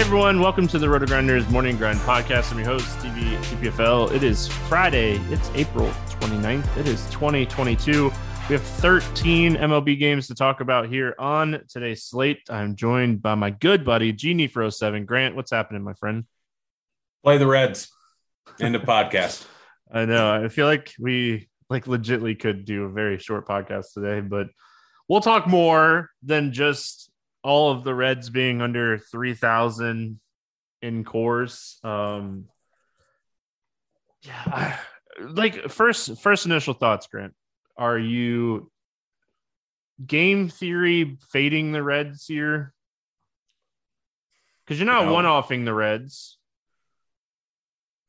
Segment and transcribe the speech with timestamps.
[0.00, 2.52] Hey everyone, welcome to the RotoGrinders Morning Grind Podcast.
[2.52, 4.10] I'm your host, Stevie TPFL.
[4.14, 5.20] It is Friday.
[5.28, 6.78] It's April 29th.
[6.78, 8.04] It is 2022.
[8.48, 12.40] We have 13 MLB games to talk about here on today's slate.
[12.48, 15.04] I'm joined by my good buddy, Genie for 07.
[15.04, 16.24] Grant, what's happening, my friend?
[17.22, 17.92] Play the Reds.
[18.58, 19.46] End of podcast.
[19.92, 20.32] I know.
[20.32, 24.46] I feel like we like legitly could do a very short podcast today, but
[25.10, 27.09] we'll talk more than just
[27.42, 30.20] all of the Reds being under 3,000
[30.82, 31.82] in Coors.
[31.84, 32.46] Um,
[34.22, 34.78] yeah, I,
[35.20, 37.34] like first first initial thoughts, Grant.
[37.76, 38.70] Are you
[40.04, 42.74] game theory fading the Reds here?
[44.64, 45.12] Because you're not No.
[45.14, 46.38] one offing the Reds,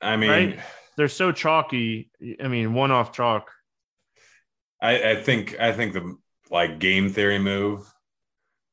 [0.01, 0.59] I mean, right?
[0.97, 2.11] They're so chalky.
[2.43, 3.51] I mean, one off chalk.
[4.81, 6.17] I, I think I think the
[6.49, 7.91] like game theory move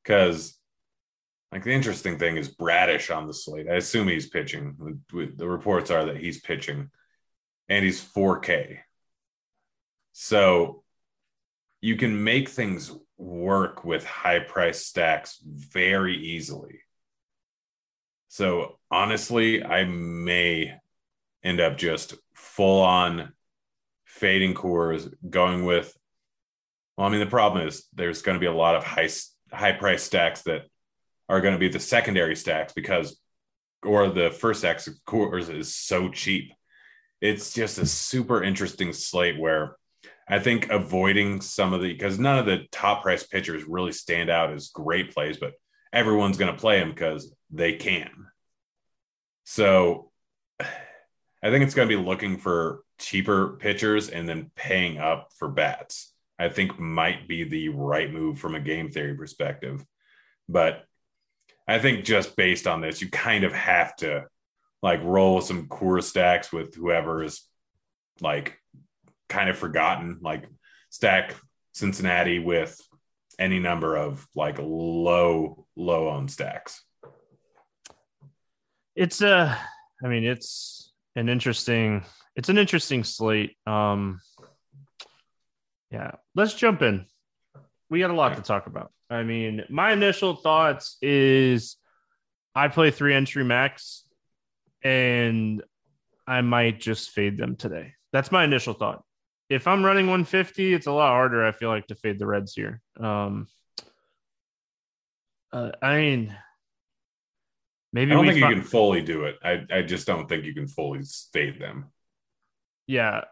[0.08, 0.58] because
[1.52, 3.68] like the interesting thing is Bradish on the slate.
[3.68, 5.00] I assume he's pitching.
[5.12, 6.90] The, reports are that he's pitching,
[7.68, 8.78] and he's 4K.
[10.12, 10.82] So
[11.80, 16.80] you can make things work with high price stacks very easily.
[18.28, 20.74] So honestly, I may
[21.42, 23.32] end up just full on
[24.04, 25.94] fading Coors, going with.
[26.96, 29.06] Well, I mean, the problem is there's going to be a lot of high
[29.52, 30.62] high price stacks that
[31.28, 33.18] are going to be the secondary stacks because,
[33.82, 36.52] or the first stacks of Coors is so cheap.
[37.20, 39.76] It's just a super interesting slate where
[40.28, 44.30] I think avoiding some of the because none of the top price pitchers really stand
[44.30, 45.54] out as great plays, but
[45.92, 48.10] everyone's going to play them because they can.
[49.44, 50.10] So
[50.60, 55.48] I think it's going to be looking for cheaper pitchers and then paying up for
[55.48, 56.12] bats.
[56.38, 59.84] I think might be the right move from a game theory perspective.
[60.48, 60.84] But
[61.66, 64.26] I think just based on this, you kind of have to
[64.82, 67.42] like roll some Coors stacks with whoever is
[68.20, 68.58] like
[69.28, 70.48] kind of forgotten, like
[70.90, 71.34] stack
[71.72, 72.80] Cincinnati with
[73.38, 76.82] any number of like low, low owned stacks.
[78.96, 79.58] It's a,
[80.02, 82.04] I mean, it's an interesting,
[82.34, 83.56] it's an interesting slate.
[83.66, 84.20] Um,
[85.90, 87.06] yeah, let's jump in.
[87.90, 88.92] We got a lot to talk about.
[89.10, 91.76] I mean, my initial thoughts is
[92.54, 94.04] I play three entry max
[94.82, 95.62] and
[96.26, 97.94] I might just fade them today.
[98.12, 99.02] That's my initial thought.
[99.48, 102.54] If I'm running 150, it's a lot harder, I feel like, to fade the Reds
[102.54, 102.82] here.
[103.00, 103.48] Um,
[105.50, 106.36] uh, I mean,
[107.94, 109.36] maybe I don't we think you can fully do it.
[109.42, 111.00] I, I just don't think you can fully
[111.32, 111.86] fade them.
[112.86, 113.24] Yeah.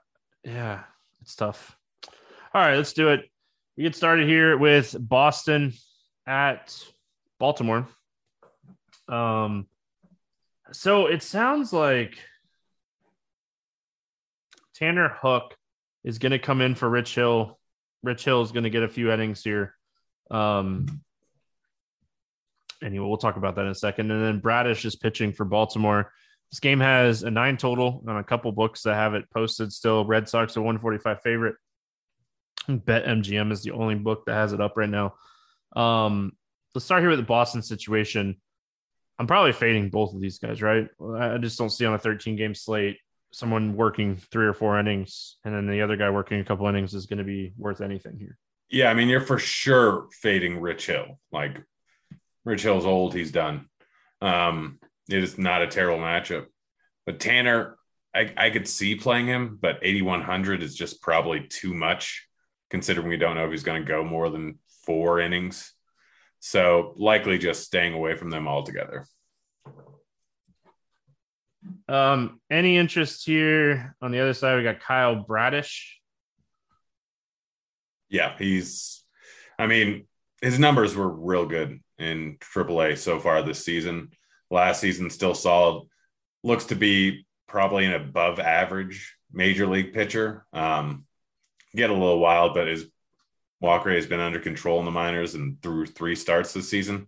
[0.42, 0.84] Yeah.
[1.20, 1.76] It's tough.
[2.56, 3.30] All right, let's do it.
[3.76, 5.74] we get started here with Boston
[6.26, 6.74] at
[7.38, 7.86] Baltimore.
[9.10, 9.66] Um,
[10.72, 12.16] so it sounds like
[14.74, 15.54] Tanner Houck
[16.02, 17.58] is going to come in for Rich Hill.
[18.02, 19.74] Rich Hill is going to get a few innings here.
[20.30, 21.02] Um,
[22.82, 24.10] anyway, we'll talk about that in a second.
[24.10, 26.10] And then Bradish is pitching for Baltimore.
[26.50, 30.06] This game has a nine total on a couple books that have it posted still.
[30.06, 31.56] Red Sox are 145 favorite.
[32.68, 35.14] BetMGM is the only book that has it up right now.
[35.74, 36.32] Um,
[36.74, 38.36] let's start here with the Boston situation.
[39.18, 40.88] I'm probably fading both of these guys, right?
[41.18, 42.98] I just don't see on a 13 game slate
[43.32, 46.94] someone working three or four innings and then the other guy working a couple innings
[46.94, 48.38] is going to be worth anything here.
[48.70, 51.18] Yeah, I mean, you're for sure fading Rich Hill.
[51.30, 51.62] Like
[52.44, 53.68] Rich Hill's old, he's done.
[54.20, 54.78] Um,
[55.08, 56.46] it is not a terrible matchup.
[57.04, 57.76] But Tanner,
[58.14, 62.25] I, I could see playing him, but 8,100 is just probably too much
[62.70, 65.72] considering we don't know if he's going to go more than four innings.
[66.40, 69.06] So likely just staying away from them altogether.
[71.88, 74.56] Um, any interest here on the other side?
[74.56, 76.00] We got Kyle Bradish.
[78.08, 79.02] Yeah, he's.
[79.58, 80.06] I mean,
[80.42, 84.10] his numbers were real good in AAA so far this season.
[84.50, 85.88] Last season, still solid.
[86.44, 90.46] Looks to be probably an above average major league pitcher.
[90.52, 91.05] Um,
[91.74, 92.86] get a little wild, but his
[93.60, 97.06] walk rate has been under control in the minors and through three starts this season.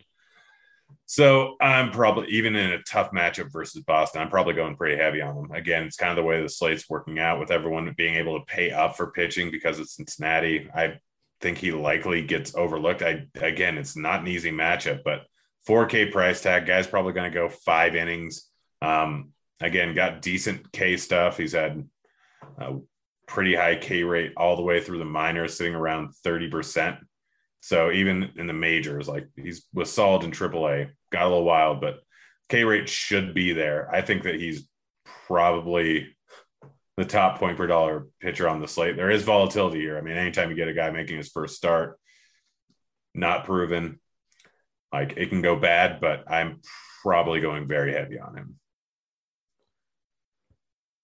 [1.07, 4.21] So I'm probably even in a tough matchup versus Boston.
[4.21, 5.53] I'm probably going pretty heavy on them.
[5.53, 8.47] Again, it's kind of the way the slate's working out with everyone being able to
[8.47, 10.69] pay up for pitching because it's Cincinnati.
[10.75, 10.99] I
[11.41, 13.03] think he likely gets overlooked.
[13.03, 15.23] I again, it's not an easy matchup, but
[15.67, 18.49] 4K price tag guy's probably going to go five innings.
[18.83, 21.39] Um, again, got decent K stuff.
[21.39, 21.89] He's had
[22.59, 22.77] a
[23.29, 26.99] pretty high K rate all the way through the minors, sitting around 30%.
[27.61, 31.81] So even in the majors, like he's was solid in AAA, got a little wild,
[31.81, 32.01] but
[32.49, 33.89] K rate should be there.
[33.93, 34.69] I think that he's
[35.27, 36.17] probably
[36.97, 38.97] the top point per dollar pitcher on the slate.
[38.97, 39.99] There is volatility here.
[39.99, 41.99] I mean, anytime you get a guy making his first start,
[43.15, 44.01] not proven,
[44.93, 46.61] like it can go bad, but I'm
[47.03, 48.55] probably going very heavy on him.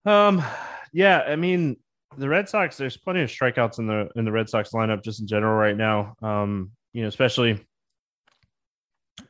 [0.06, 0.44] Um,
[0.92, 1.76] yeah, I mean,
[2.16, 5.20] the Red Sox, there's plenty of strikeouts in the in the Red Sox lineup just
[5.20, 6.14] in general right now.
[6.22, 7.64] Um, you know, especially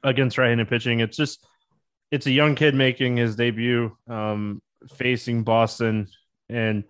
[0.02, 1.00] against right-handed pitching.
[1.00, 1.46] It's just
[2.10, 4.62] it's a young kid making his debut, um,
[4.96, 6.08] facing Boston,
[6.48, 6.84] and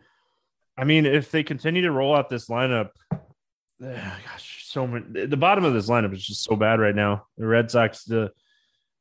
[0.76, 2.90] I mean, if they continue to roll out this lineup,
[3.80, 5.26] gosh, so many.
[5.26, 7.26] The bottom of this lineup is just so bad right now.
[7.38, 8.30] The Red Sox, the,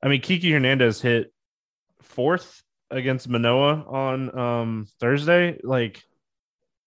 [0.02, 1.34] I mean, Kiki Hernandez hit
[2.02, 2.62] fourth
[2.92, 5.60] against Manoah on um Thursday.
[5.64, 6.02] Like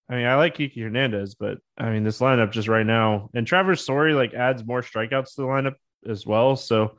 [0.09, 3.45] I mean, I like Kiki Hernandez, but I mean, this lineup just right now, and
[3.45, 5.75] Travis Story like adds more strikeouts to the lineup
[6.07, 6.55] as well.
[6.55, 6.97] So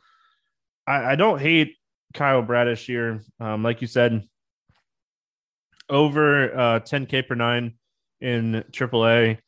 [0.87, 1.77] I, I don't hate
[2.13, 3.23] Kyle Bradish here.
[3.41, 4.25] Um, like you said,
[5.89, 7.79] over uh, 10K per nine
[8.21, 9.39] in AAA,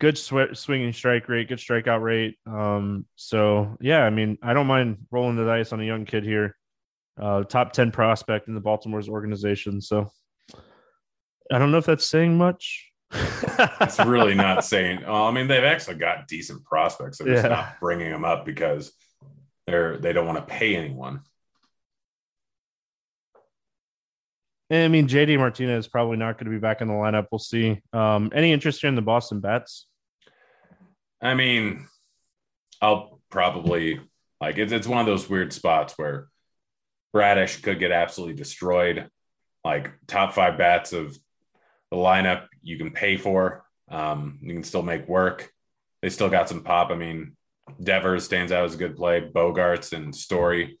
[0.00, 2.38] good sw- swinging strike rate, good strikeout rate.
[2.46, 6.22] Um, so yeah, I mean, I don't mind rolling the dice on a young kid
[6.22, 6.54] here.
[7.20, 9.80] Uh, top 10 prospect in the Baltimore's organization.
[9.80, 10.08] So
[11.52, 15.02] I don't know if that's saying much it's really not saying.
[15.02, 17.18] Well, I mean, they've actually got decent prospects.
[17.18, 17.34] They're yeah.
[17.34, 18.92] just not bringing them up because
[19.66, 21.20] they're they don't want to pay anyone.
[24.70, 27.28] I mean, JD Martinez is probably not going to be back in the lineup.
[27.32, 27.80] We'll see.
[27.94, 29.86] Um, any interest in the Boston bets?
[31.22, 31.86] I mean,
[32.82, 34.00] I'll probably
[34.40, 36.28] like it's, it's one of those weird spots where
[37.12, 39.08] Bradish could get absolutely destroyed.
[39.64, 41.16] Like top five bats of
[41.90, 43.64] the lineup you can pay for.
[43.90, 45.50] Um, you can still make work.
[46.02, 46.90] They still got some pop.
[46.90, 47.36] I mean,
[47.82, 49.20] Devers stands out as a good play.
[49.20, 50.78] Bogaerts and Story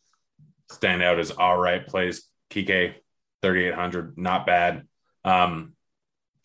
[0.70, 2.28] stand out as all right plays.
[2.50, 2.94] Kike,
[3.42, 4.86] 3,800, not bad.
[5.24, 5.74] Um,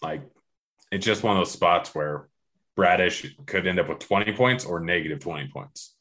[0.02, 0.24] like,
[0.92, 2.28] it's just one of those spots where
[2.76, 5.96] Bradish could end up with 20 points or negative 20 points.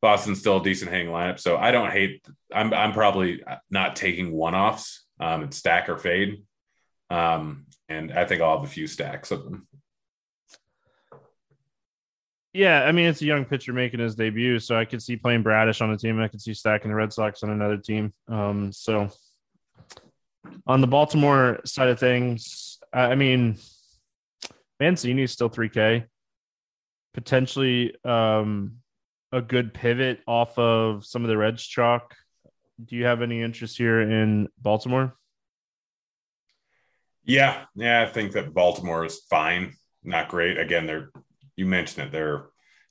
[0.00, 1.40] Boston's still a decent hitting lineup.
[1.40, 5.04] So I don't hate, I'm, I'm probably not taking one offs.
[5.18, 6.42] Um, it's stack or fade.
[7.10, 9.66] Um, and I think I'll have a few stacks of them.
[12.52, 15.42] Yeah, I mean it's a young pitcher making his debut, so I could see playing
[15.42, 16.20] Bradish on a team.
[16.20, 18.12] I could see stacking the Red Sox on another team.
[18.26, 19.10] Um, so
[20.66, 23.58] on the Baltimore side of things, I mean
[24.80, 26.04] Mancini is still 3K.
[27.14, 28.78] Potentially um,
[29.32, 32.14] a good pivot off of some of the Reds chalk.
[32.84, 35.16] Do you have any interest here in Baltimore?
[37.28, 40.58] Yeah, yeah, I think that Baltimore is fine, not great.
[40.58, 41.10] Again, they're
[41.56, 42.12] you mentioned it.
[42.12, 42.46] They're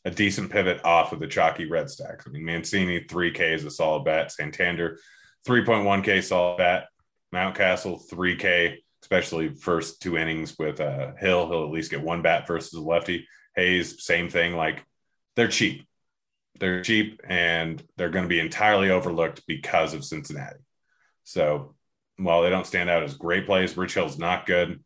[0.06, 2.25] a decent pivot off of the chalky red stacks.
[2.27, 4.32] I mean, Mancini 3K is a solid bet.
[4.32, 5.00] Santander
[5.48, 6.88] 3.1K solid bet.
[7.34, 11.48] Mountcastle 3K, especially first two innings with uh, Hill.
[11.48, 13.27] He'll at least get one bat versus a lefty.
[13.56, 14.56] Hayes, same thing.
[14.56, 14.86] Like
[15.36, 15.88] they're cheap.
[16.60, 20.60] They're cheap and they're going to be entirely overlooked because of Cincinnati.
[21.24, 21.75] So
[22.18, 24.84] while they don't stand out as great plays, Rich Hill's not good.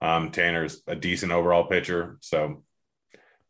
[0.00, 2.18] Um, Tanner's a decent overall pitcher.
[2.20, 2.62] So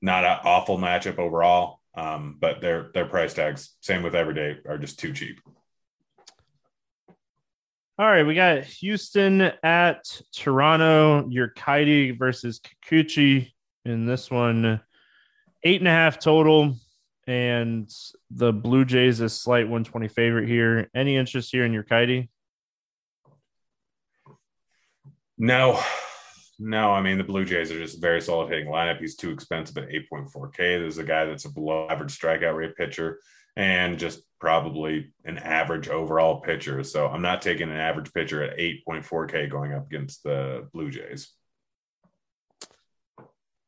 [0.01, 1.81] not an awful matchup overall.
[1.95, 5.41] Um, but their their price tags, same with Everyday, are just too cheap.
[7.99, 11.29] All right, we got Houston at Toronto.
[11.29, 13.51] Urquidy versus Kikuchi
[13.85, 14.81] in this one.
[15.65, 16.77] Eight and a half total,
[17.27, 17.93] and
[18.31, 20.89] the Blue Jays a slight 120 favorite here.
[20.95, 22.29] Any interest here in Urquidy?
[25.39, 25.81] No,
[26.59, 26.91] no.
[26.91, 28.99] I mean, the Blue Jays are just a very solid hitting lineup.
[28.99, 30.57] He's too expensive at 8.4K.
[30.57, 33.21] There's a guy that's a below average strikeout rate pitcher
[33.57, 36.83] and just probably an average overall pitcher.
[36.83, 41.33] So I'm not taking an average pitcher at 8.4K going up against the Blue Jays.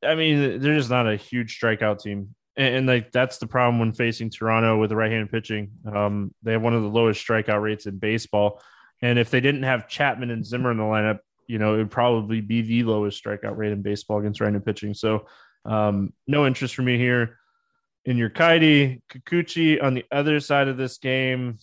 [0.04, 2.34] I mean, they're just not a huge strikeout team.
[2.56, 5.70] And, and like that's the problem when facing Toronto with the right-handed pitching.
[5.92, 8.62] Um, they have one of the lowest strikeout rates in baseball.
[9.02, 11.18] And if they didn't have Chapman and Zimmer in the lineup,
[11.50, 14.94] you know, it would probably be the lowest strikeout rate in baseball against right-handed pitching.
[14.94, 15.26] So
[15.64, 17.38] um, no interest for me here
[18.04, 21.58] in Urquidy, Kikuchi on the other side of this game.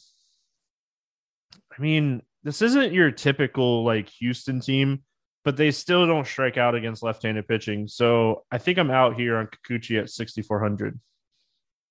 [1.56, 5.04] I mean, this isn't your typical like Houston team,
[5.46, 7.88] but they still don't strike out against left-handed pitching.
[7.88, 11.00] So I think I'm out here on Kikuchi at 6,400.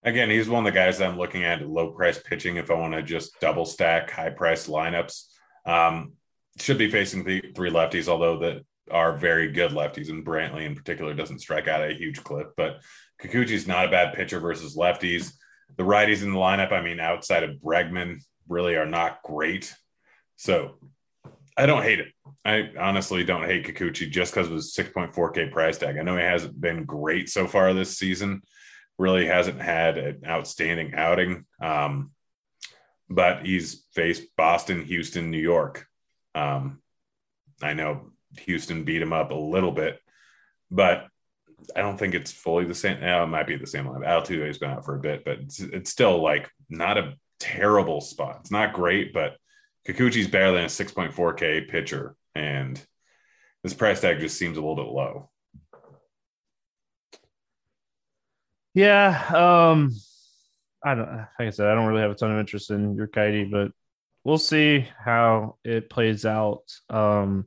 [0.03, 2.93] Again, he's one of the guys I'm looking at low price pitching if I want
[2.93, 5.25] to just double stack high price lineups.
[5.65, 6.13] Um,
[6.59, 10.75] should be facing the three lefties, although that are very good lefties, and Brantley in
[10.75, 12.53] particular doesn't strike out a huge clip.
[12.57, 12.81] But
[13.21, 15.33] Kikuchi's not a bad pitcher versus lefties.
[15.77, 19.75] The righties in the lineup, I mean, outside of Bregman, really are not great.
[20.37, 20.79] So
[21.57, 22.09] I don't hate it.
[22.45, 25.97] I honestly don't hate Kikuchi just because of his 6.4K price tag.
[25.99, 28.43] I know he hasn't been great so far this season,
[28.99, 31.45] really hasn't had an outstanding outing.
[31.61, 32.13] Um,
[33.09, 35.87] but he's faced Boston, Houston, New York.
[36.37, 36.81] Um,
[37.63, 39.99] I know Houston beat him up a little bit,
[40.71, 41.09] but
[41.75, 43.01] I don't think it's fully the same.
[43.01, 44.03] Yeah, it might be the same line.
[44.03, 48.01] Altuve has been out for a bit, but it's, it's still like not a terrible
[48.01, 48.39] spot.
[48.41, 49.37] It's not great, but
[49.89, 52.81] Kikuchi's better than a 6.4K pitcher, and
[53.63, 55.31] this price tag just seems a little bit low.
[58.75, 59.95] Yeah, um,
[60.85, 61.09] I don't.
[61.09, 63.73] Like I said, I don't really have a ton of interest in your Urquidy, but
[64.27, 66.65] we'll see how it plays out.
[66.91, 67.47] Um,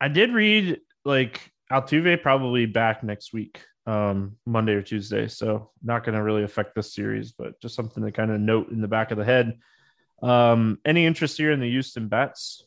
[0.00, 5.26] I did read like Altuve probably back next week, um, Monday or Tuesday.
[5.26, 8.70] So not going to really affect this series, but just something to kind of note
[8.70, 9.58] in the back of the head.
[10.22, 12.64] Um, any interest here in the Houston bats?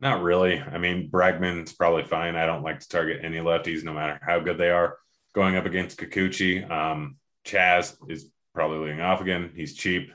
[0.00, 0.60] Not really.
[0.60, 2.34] I mean, Bregman's probably fine.
[2.34, 4.96] I don't like to target any lefties, no matter how good they are.
[5.34, 9.52] Going up against Kikuchi, um, Chas is probably leading off again.
[9.54, 10.12] He's cheap.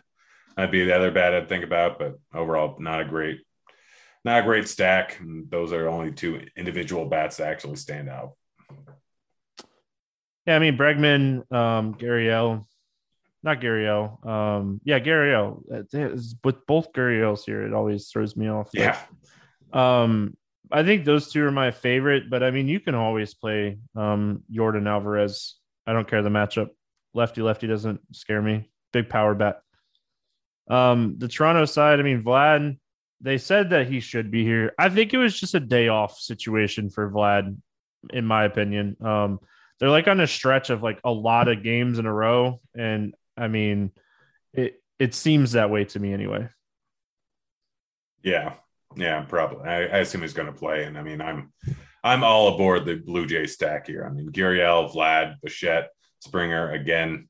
[0.60, 3.40] That'd be the other bat I'd think about, but overall, not a great
[4.26, 5.18] not a great stack.
[5.22, 8.34] And those are only two individual bats that actually stand out.
[10.46, 12.66] Yeah, I mean Bregman, um, Gurriel,
[13.42, 14.26] not Gurriel.
[14.28, 15.64] Um, yeah, Gurriel.
[16.44, 18.70] With both Gurriels here, it always throws me off.
[18.74, 19.00] Yeah.
[19.72, 20.36] um,
[20.70, 24.44] I think those two are my favorite, but I mean, you can always play um
[24.54, 25.56] Yordan Alvarez.
[25.88, 26.68] I don't care the matchup.
[27.14, 28.70] Lefty lefty doesn't scare me.
[28.92, 29.62] Big power bat.
[30.70, 32.78] Um, the Toronto side, I mean, Vlad,
[33.22, 34.74] they said that he should be here.
[34.78, 37.58] I think it was just a day off situation for Vlad,
[38.12, 38.96] in my opinion.
[39.02, 39.40] Um,
[39.80, 43.14] they're like on a stretch of like a lot of games in a row, and
[43.38, 43.92] I mean,
[44.54, 46.50] it it seems that way to me anyway.
[48.22, 48.56] Yeah,
[48.96, 49.68] yeah, probably.
[49.68, 51.54] I, I assume he's going to play, and I mean, I'm
[52.04, 54.06] I'm all aboard the Blue Jay stack here.
[54.06, 57.30] I mean, Gurriel, Vlad, Bichette, Springer again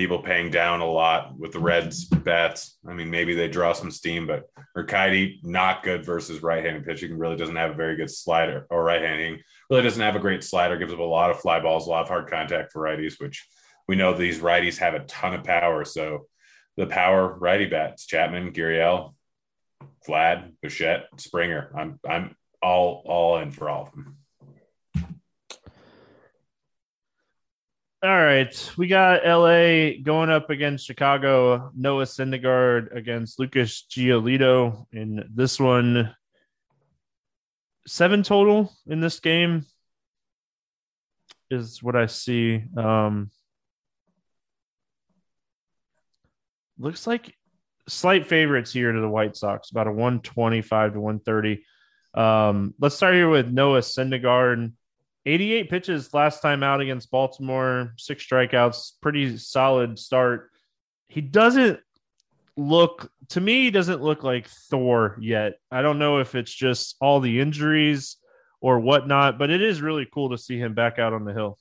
[0.00, 2.78] people paying down a lot with the Reds bets.
[2.88, 7.18] I mean, maybe they draw some steam, but Urquidy not good versus right-handed pitching.
[7.18, 9.42] Really doesn't have a very good slider or right-handing.
[9.68, 10.78] Really doesn't have a great slider.
[10.78, 13.46] Gives up a lot of fly balls, a lot of hard contact for righties, which
[13.88, 15.84] we know these righties have a ton of power.
[15.84, 16.28] So
[16.78, 19.14] the power righty bats: Chapman, Gurriel,
[20.08, 21.72] Vlad, Bichette, Springer.
[21.76, 24.16] I'm I'm all all in for all of them.
[28.02, 31.70] All right, we got LA going up against Chicago.
[31.76, 36.16] Noah Syndergaard against Lucas Giolito in this one.
[37.86, 39.66] Seven total in this game.
[41.50, 42.64] is what I see.
[42.74, 43.30] Um,
[46.78, 47.34] looks like
[47.86, 51.66] slight favorites here to the White Sox, about a 125 to 130.
[52.14, 54.72] Um, let's start here with Noah Syndergaard.
[55.30, 60.50] 88 pitches last time out against Baltimore, six strikeouts, pretty solid start.
[61.08, 61.80] He doesn't
[62.56, 65.54] look to me he doesn't look like Thor yet.
[65.70, 68.16] I don't know if it's just all the injuries
[68.60, 71.58] or whatnot, but it is really cool to see him back out on the hill.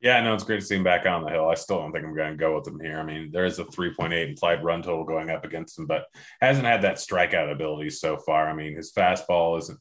[0.00, 1.48] Yeah, no, it's great to see him back on the hill.
[1.48, 3.00] I still don't think I'm going to go with him here.
[3.00, 6.04] I mean, there is a 3.8 implied run total going up against him, but
[6.40, 8.48] hasn't had that strikeout ability so far.
[8.48, 9.80] I mean, his fastball isn't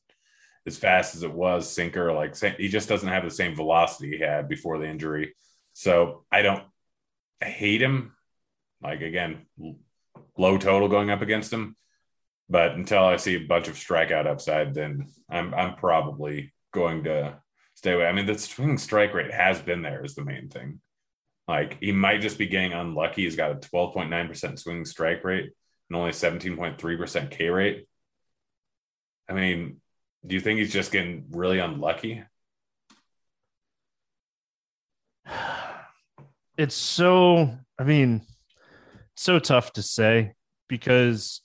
[0.68, 2.12] as fast as it was, sinker.
[2.14, 5.34] Like he just doesn't have the same velocity he had before the injury.
[5.74, 6.64] So I don't
[7.42, 8.14] hate him.
[8.82, 9.46] Like again,
[10.38, 11.76] low total going up against him.
[12.50, 17.38] But until I see a bunch of strikeout upside, then I'm I'm probably going to
[17.76, 18.06] stay away.
[18.06, 20.82] I mean, the swing strike rate has been there is the main thing.
[21.48, 23.24] Like he might just be getting unlucky.
[23.24, 25.52] He's got a 12.9% swing strike rate
[25.90, 27.88] and only 17.3% K rate.
[29.30, 29.82] I mean,
[30.28, 32.24] do you think he's just getting really unlucky?
[36.58, 38.24] It's so, I mean,
[39.16, 40.34] so tough to say
[40.68, 41.42] because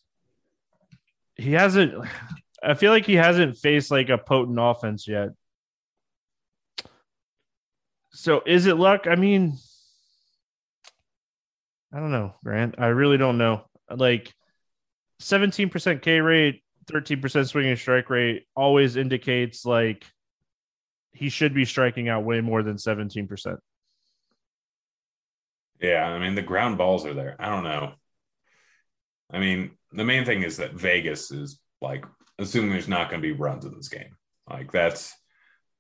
[1.36, 1.92] he hasn't
[2.62, 5.30] I feel like he hasn't faced like a potent offense yet.
[8.12, 9.06] So is it luck?
[9.06, 9.58] I mean,
[11.92, 12.76] I don't know, Grant.
[12.78, 13.64] I really don't know.
[13.94, 14.32] Like
[15.20, 20.04] 17% K rate, 13% swinging strike rate always indicates like
[21.12, 23.58] he should be striking out way more than 17%.
[25.80, 27.36] Yeah, I mean the ground balls are there.
[27.38, 27.94] I don't know.
[29.30, 32.04] I mean, the main thing is that Vegas is like
[32.38, 34.16] assuming there's not going to be runs in this game.
[34.48, 35.12] Like that's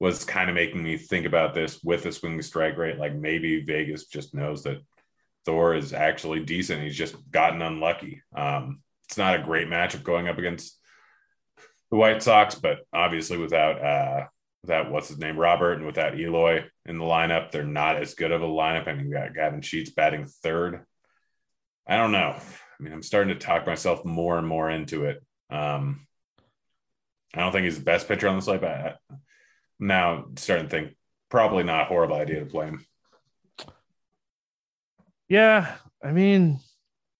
[0.00, 2.98] was kind of making me think about this with the swing strike rate.
[2.98, 4.78] Like maybe Vegas just knows that
[5.44, 6.82] Thor is actually decent.
[6.82, 8.20] He's just gotten unlucky.
[8.34, 10.76] Um, it's not a great matchup going up against
[11.92, 14.26] the White Sox, but obviously without uh,
[14.62, 18.32] without what's his name Robert and without Eloy in the lineup, they're not as good
[18.32, 18.88] of a lineup.
[18.88, 20.86] I mean, we got Gavin Sheets batting third.
[21.86, 22.34] I don't know.
[22.34, 25.22] I mean, I'm starting to talk myself more and more into it.
[25.50, 26.06] Um,
[27.34, 28.94] I don't think he's the best pitcher on the slate, but I,
[29.78, 30.96] now starting to think
[31.28, 32.86] probably not a horrible idea to play him.
[35.28, 36.58] Yeah, I mean,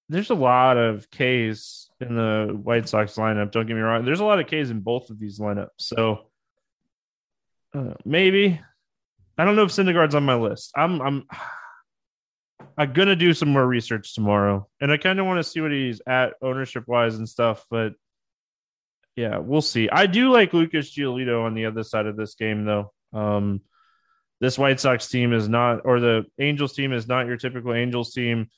[0.09, 3.53] there's a lot of K's in the White Sox lineup.
[3.53, 4.05] Don't get me wrong.
[4.05, 5.69] There's a lot of K's in both of these lineups.
[5.79, 6.29] So
[7.75, 8.61] uh, maybe
[9.38, 10.73] I don't know if Syndergaard's on my list.
[10.77, 11.25] I'm I'm
[12.77, 15.73] I'm gonna do some more research tomorrow, and I kind of want to see what
[15.73, 17.65] he's at ownership wise and stuff.
[17.71, 17.95] But
[19.17, 19.88] yeah, we'll see.
[19.91, 22.93] I do like Lucas Giolito on the other side of this game, though.
[23.12, 23.61] Um,
[24.41, 28.12] this White Sox team is not, or the Angels team is not your typical Angels
[28.12, 28.49] team.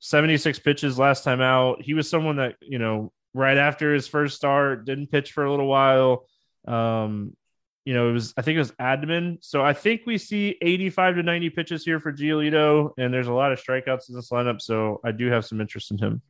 [0.00, 1.82] 76 pitches last time out.
[1.82, 5.50] He was someone that, you know, right after his first start, didn't pitch for a
[5.50, 6.26] little while.
[6.66, 7.36] Um,
[7.84, 9.38] you know, it was, I think it was Adman.
[9.40, 13.32] So I think we see 85 to 90 pitches here for Giolito, and there's a
[13.32, 14.60] lot of strikeouts in this lineup.
[14.60, 16.22] So I do have some interest in him.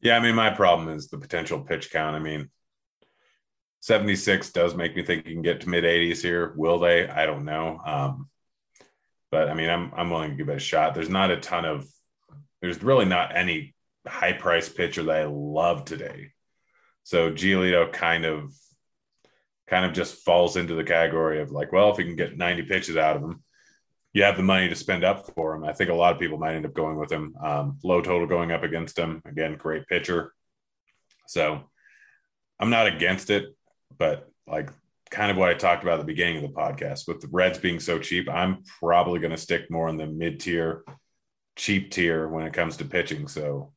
[0.00, 0.16] Yeah.
[0.16, 2.16] I mean, my problem is the potential pitch count.
[2.16, 2.50] I mean,
[3.80, 6.54] 76 does make me think you can get to mid 80s here.
[6.56, 7.08] Will they?
[7.08, 7.80] I don't know.
[7.84, 8.28] Um,
[9.30, 10.94] but I mean, I'm I'm willing to give it a shot.
[10.94, 11.84] There's not a ton of
[12.62, 13.74] there's really not any
[14.06, 16.32] high price pitcher that I love today.
[17.04, 18.54] So Giolito kind of
[19.68, 22.62] kind of just falls into the category of like, well, if you can get 90
[22.62, 23.42] pitches out of him,
[24.12, 25.64] you have the money to spend up for him.
[25.64, 27.34] I think a lot of people might end up going with him.
[27.42, 29.22] Um, low total going up against him.
[29.26, 30.32] Again, great pitcher.
[31.26, 31.62] So
[32.60, 33.54] I'm not against it
[33.98, 34.70] but like
[35.10, 37.58] kind of what I talked about at the beginning of the podcast with the Reds
[37.58, 40.84] being so cheap, I'm probably going to stick more in the mid tier,
[41.56, 43.28] cheap tier when it comes to pitching.
[43.28, 43.72] So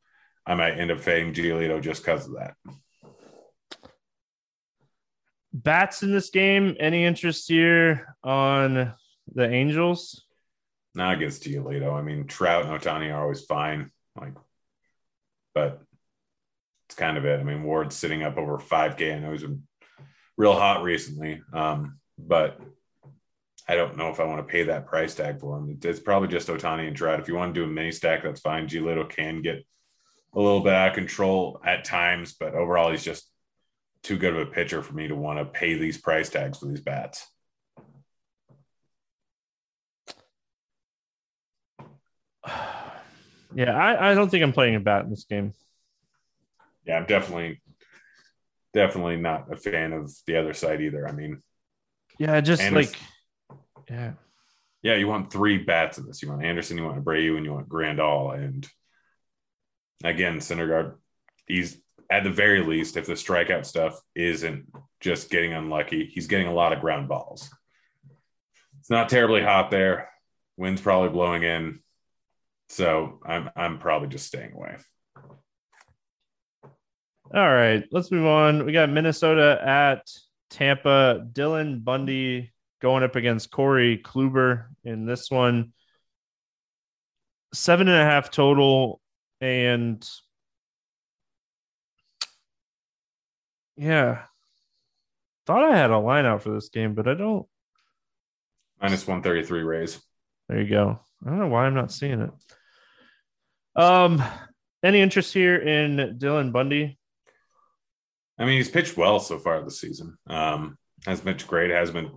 [0.46, 2.56] I might end up fading Giolito just because of that.
[5.54, 6.76] Bats in this game.
[6.80, 8.94] Any interest here on
[9.34, 10.26] the Angels?
[10.94, 11.94] Not against Giolito.
[11.94, 13.92] I mean, Trout and Ohtani are always fine.
[14.20, 14.34] Like,
[15.54, 15.82] but
[16.88, 17.40] it's kind of it.
[17.40, 19.16] I mean, Ward's sitting up over 5K.
[19.16, 19.64] I know he's been
[20.38, 21.42] real hot recently.
[21.54, 22.60] Um, but
[23.68, 25.80] I don't know if I want to pay that price tag for him.
[25.84, 27.20] It's probably just Ohtani and Trout.
[27.20, 28.68] If you want to do a mini stack, that's fine.
[28.68, 29.66] Giolito can get
[30.34, 33.28] a little bit out of control at times, but overall, he's just
[34.04, 36.68] too good of a pitcher for me to want to pay these price tags for
[36.68, 37.26] these bats.
[43.58, 45.54] Yeah, I, I don't think I'm playing a bat in this game.
[46.86, 47.62] Yeah, I'm definitely
[48.74, 51.08] definitely not a fan of the other side either.
[51.08, 51.42] I mean,
[52.20, 52.94] yeah, just like,
[53.90, 54.14] yeah,
[54.82, 56.22] yeah, you want three bats in this.
[56.22, 58.38] You want Anderson, you want Abreu, and you want Grandal.
[58.38, 58.68] And
[60.04, 60.96] again, Syndergaard,
[61.48, 61.78] he's
[62.10, 66.54] at the very least, if the strikeout stuff isn't just getting unlucky, he's getting a
[66.54, 67.50] lot of ground balls.
[68.80, 70.10] It's not terribly hot there.
[70.58, 71.80] Wind's probably blowing in.
[72.70, 74.78] So I'm I'm probably just staying away.
[77.34, 78.66] All right, let's move on.
[78.66, 80.08] We got Minnesota at
[80.52, 81.28] Tampa.
[81.34, 85.74] Dylan Bundy going up against Corey Kluber in this one.
[87.54, 89.02] Seven and a half total.
[89.42, 90.08] And
[93.78, 94.24] yeah,
[95.46, 97.46] thought I had a line out for this game, but I don't.
[98.82, 100.02] Minus 133 Rays.
[100.50, 101.00] There you go.
[101.26, 102.32] I don't know why I'm not seeing it.
[103.76, 104.24] Um,
[104.84, 106.98] any interest here in Dylan Bundy?
[108.38, 110.18] I mean, he's pitched well so far this season.
[110.28, 112.12] Um, has pitched great, has been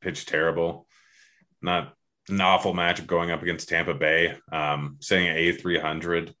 [0.00, 0.86] pitched terrible.
[1.62, 1.94] Not
[2.28, 4.36] an awful matchup going up against Tampa Bay.
[4.52, 6.34] Um, sitting at A three hundred.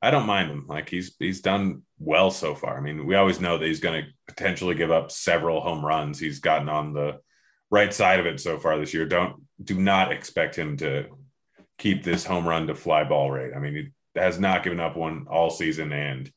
[0.00, 0.66] I don't mind him.
[0.68, 2.76] Like he's he's done well so far.
[2.76, 6.18] I mean, we always know that he's going to potentially give up several home runs.
[6.18, 7.18] He's gotten on the
[7.70, 9.06] right side of it so far this year.
[9.06, 11.06] Don't do not expect him to
[11.78, 13.52] keep this home run to fly ball rate.
[13.54, 16.30] I mean, he has not given up one all season, and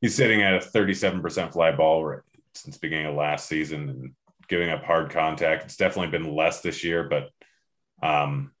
[0.00, 2.20] he's sitting at a 37% fly ball rate
[2.54, 4.12] since beginning of last season and
[4.48, 5.64] giving up hard contact.
[5.64, 7.30] It's definitely been less this year, but
[8.06, 8.52] um,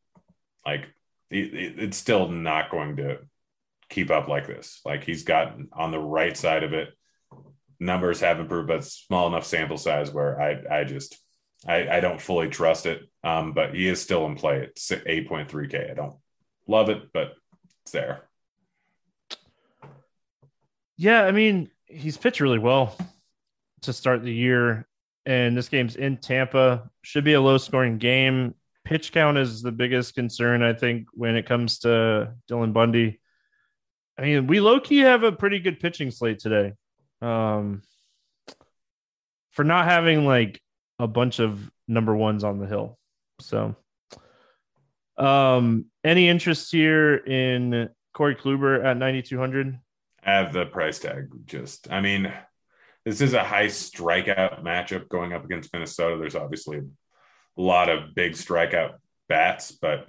[0.64, 0.86] like
[1.30, 3.18] it's still not going to
[3.88, 4.80] keep up like this.
[4.84, 6.90] Like he's gotten on the right side of it.
[7.80, 11.16] Numbers have improved, but small enough sample size where I I just
[11.66, 13.08] I, I don't fully trust it.
[13.24, 15.90] Um, but he is still in play at 8.3K.
[15.90, 16.16] I don't
[16.66, 17.34] love it, but
[17.82, 18.22] it's there.
[20.96, 22.96] Yeah, I mean, he's pitched really well
[23.82, 24.86] to start the year.
[25.26, 26.90] And this game's in Tampa.
[27.02, 28.54] Should be a low scoring game.
[28.84, 33.20] Pitch count is the biggest concern, I think, when it comes to Dylan Bundy.
[34.18, 36.72] I mean, we low key have a pretty good pitching slate today.
[37.20, 37.82] Um,
[39.52, 40.62] for not having like
[40.98, 42.98] a bunch of number ones on the hill.
[43.40, 43.76] So,
[45.16, 49.78] um, any interest here in Corey Kluber at 9,200?
[50.24, 51.28] I have the price tag.
[51.46, 52.32] Just, I mean,
[53.08, 56.18] this is a high strikeout matchup going up against Minnesota.
[56.18, 56.82] There's obviously a
[57.56, 58.96] lot of big strikeout
[59.30, 60.08] bats, but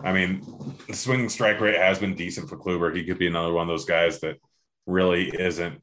[0.00, 0.42] I mean,
[0.86, 2.94] the swing strike rate has been decent for Kluber.
[2.94, 4.36] He could be another one of those guys that
[4.86, 5.82] really isn't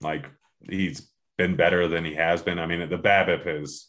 [0.00, 0.26] like
[0.68, 2.58] he's been better than he has been.
[2.58, 3.86] I mean, the BABIP has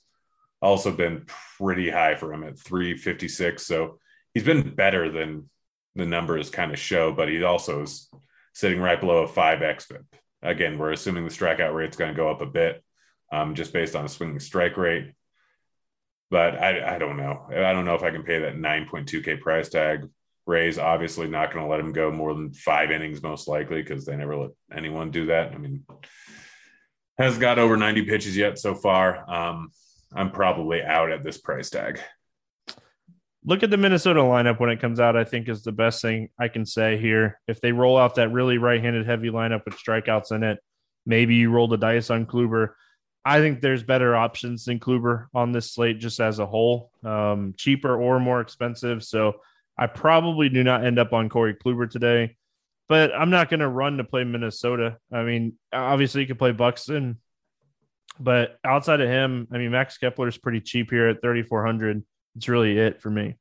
[0.62, 1.26] also been
[1.58, 3.66] pretty high for him at 356.
[3.66, 4.00] So
[4.36, 5.50] he's been better than
[5.96, 8.10] the numbers kind of show, but he also is
[8.54, 10.04] sitting right below a 5 xFIP.
[10.42, 12.84] Again, we're assuming the strikeout rate's going to go up a bit
[13.32, 15.12] um, just based on a swinging strike rate.
[16.32, 17.48] But I, I don't know.
[17.50, 20.08] I don't know if I can pay that 9.2K price tag.
[20.46, 24.06] Rays obviously not going to let him go more than five innings, most likely, because
[24.06, 25.54] they never let anyone do that.
[25.54, 25.84] I mean,
[27.18, 29.30] has got over 90 pitches yet so far.
[29.30, 29.72] Um,
[30.14, 32.00] I'm probably out at this price tag.
[33.46, 36.30] Look at the Minnesota lineup when it comes out, I think is the best thing
[36.38, 37.40] I can say here.
[37.48, 40.60] If they roll out that really right handed heavy lineup with strikeouts in it,
[41.06, 42.72] maybe you roll the dice on Kluber.
[43.24, 47.54] I think there's better options than Kluber on this slate just as a whole, um,
[47.58, 49.04] cheaper or more expensive.
[49.04, 49.42] So
[49.78, 52.36] I probably do not end up on Corey Kluber today
[52.90, 54.98] but I'm not going to run to play Minnesota.
[55.14, 57.20] I mean, obviously you could play Buxton,
[58.20, 62.04] but outside of him, I mean, Max Kepler is pretty cheap here at 3,400.
[62.40, 63.36] It's really it for me.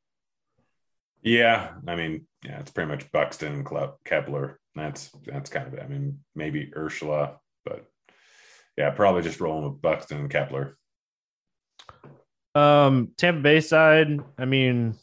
[1.22, 4.58] Yeah, I mean, yeah, it's pretty much Buxton and Kepler.
[4.74, 5.82] That's that's kind of it.
[5.84, 7.86] I mean, maybe Urshela, but
[8.76, 10.76] yeah, probably just rolling with Buxton and Kepler.
[12.56, 14.96] Um, Tampa Bay side, I mean,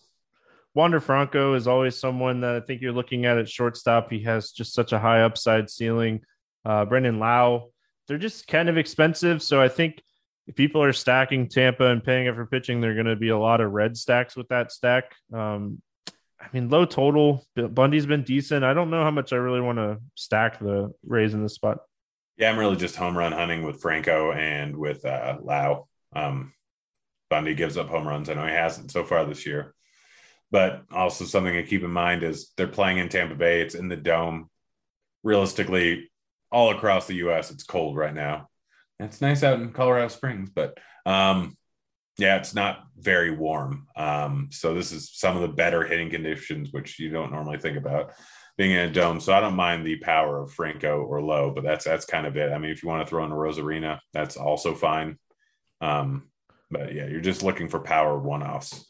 [0.73, 4.12] Wander Franco is always someone that I think you're looking at at shortstop.
[4.12, 6.19] He has just such a high upside ceiling.
[6.65, 7.71] Uh, Brandon Lowe,
[8.10, 9.41] they're just kind of expensive.
[9.41, 10.03] So I think
[10.47, 13.29] if people are stacking Tampa and paying it for pitching, there are going to be
[13.29, 15.15] a lot of red stacks with that stack.
[15.34, 15.81] Um,
[16.39, 17.45] I mean, low total.
[17.55, 18.63] Bundy's been decent.
[18.63, 21.79] I don't know how much I really want to stack the Rays in this spot.
[22.38, 25.88] Yeah, I'm really just home run hunting with Franco and with uh, Lowe.
[26.13, 26.53] Um,
[27.29, 28.29] Bundy gives up home runs.
[28.29, 29.73] I know he hasn't so far this year.
[30.51, 33.62] But also something to keep in mind is they're playing in Tampa Bay.
[33.62, 34.49] It's in the dome.
[35.23, 36.12] Realistically,
[36.51, 38.49] all across the U.S., it's cold right now.
[38.99, 41.58] It's nice out in Colorado Springs, but um,
[42.17, 43.88] yeah, it's not very warm.
[43.95, 47.77] Um, so this is some of the better hitting conditions, which you don't normally think
[47.77, 48.13] about
[48.58, 49.19] being in a dome.
[49.19, 52.38] So I don't mind the power of Franco or Lowe, but that's that's kind of
[52.38, 52.53] it.
[52.53, 55.17] I mean, if you want to throw in a Arozarena, that's also fine.
[55.81, 56.29] Um,
[56.71, 58.86] but yeah, you're just looking for power one offs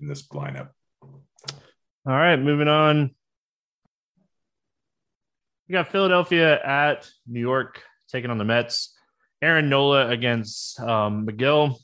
[0.00, 0.68] in this lineup.
[1.02, 3.14] All right, moving on.
[5.68, 8.94] We got Philadelphia at New York taking on the Mets.
[9.40, 11.76] Aaron Nola against um, Megill.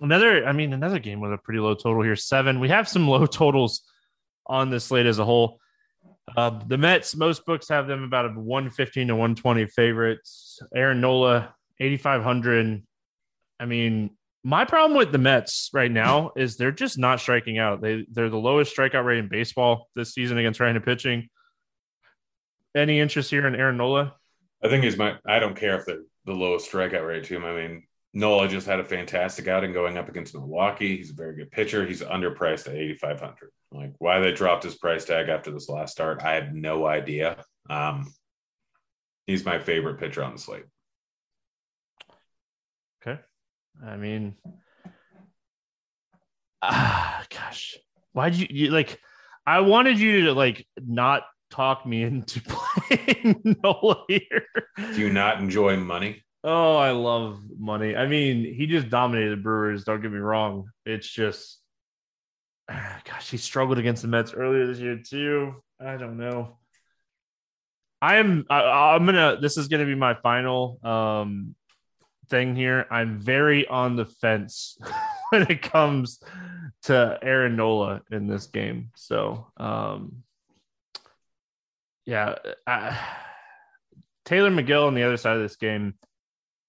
[0.00, 2.60] Another, I mean, another game with a pretty low total here, seven.
[2.60, 3.82] We have some low totals
[4.46, 5.60] on this slate as a whole.
[6.36, 10.60] Uh, the Mets, most books have them about a 115 to 120 favorites.
[10.74, 12.82] Aaron Nola, 8,500.
[13.58, 14.10] I mean,
[14.42, 17.82] my problem with the Mets right now is they're just not striking out.
[17.82, 21.28] They they're the lowest strikeout rate in baseball this season against right-handed pitching.
[22.74, 24.14] Any interest here in Aaron Nola?
[24.62, 25.16] I think he's my.
[25.26, 27.44] I don't care if they're the lowest strikeout rate to him.
[27.44, 30.96] I mean, Nola just had a fantastic outing going up against Milwaukee.
[30.96, 31.86] He's a very good pitcher.
[31.86, 33.50] He's underpriced at 8,500.
[33.72, 37.44] Like why they dropped his price tag after this last start, I have no idea.
[37.68, 38.12] Um,
[39.26, 40.64] he's my favorite pitcher on the slate.
[43.00, 43.20] Okay.
[43.84, 44.34] I mean,
[46.62, 47.76] ah, gosh,
[48.12, 48.98] why'd you, you like?
[49.46, 52.40] I wanted you to like not talk me into
[52.88, 54.46] playing Nola here.
[54.76, 56.22] Do you not enjoy money?
[56.42, 57.94] Oh, I love money.
[57.94, 59.84] I mean, he just dominated the Brewers.
[59.84, 60.68] Don't get me wrong.
[60.86, 61.58] It's just,
[62.68, 65.62] gosh, he struggled against the Mets earlier this year too.
[65.78, 66.58] I don't know.
[68.02, 68.46] I am.
[68.48, 68.62] I,
[68.94, 69.38] I'm gonna.
[69.40, 71.54] This is gonna be my final um
[72.30, 72.86] thing here.
[72.90, 74.78] I'm very on the fence
[75.30, 76.20] when it comes
[76.84, 78.90] to Aaron Nola in this game.
[78.94, 80.22] So, um,
[82.10, 82.34] yeah,
[82.66, 82.98] I,
[84.24, 85.94] Tylor Megill on the other side of this game,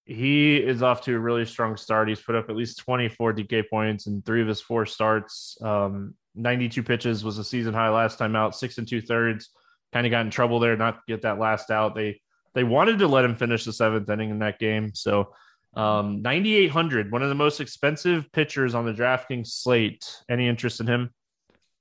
[0.04, 2.08] he is off to a really strong start.
[2.08, 5.58] He's put up at least 24 DK points in three of his four starts.
[5.60, 9.50] Um, 92 pitches was a season high last time out, six and two thirds.
[9.92, 11.96] Kind of got in trouble there not get that last out.
[11.96, 12.20] They
[12.54, 14.94] they wanted to let him finish the seventh inning in that game.
[14.94, 15.34] So
[15.74, 20.08] um, 9,800, one of the most expensive pitchers on the DraftKings slate.
[20.30, 21.10] Any interest in him?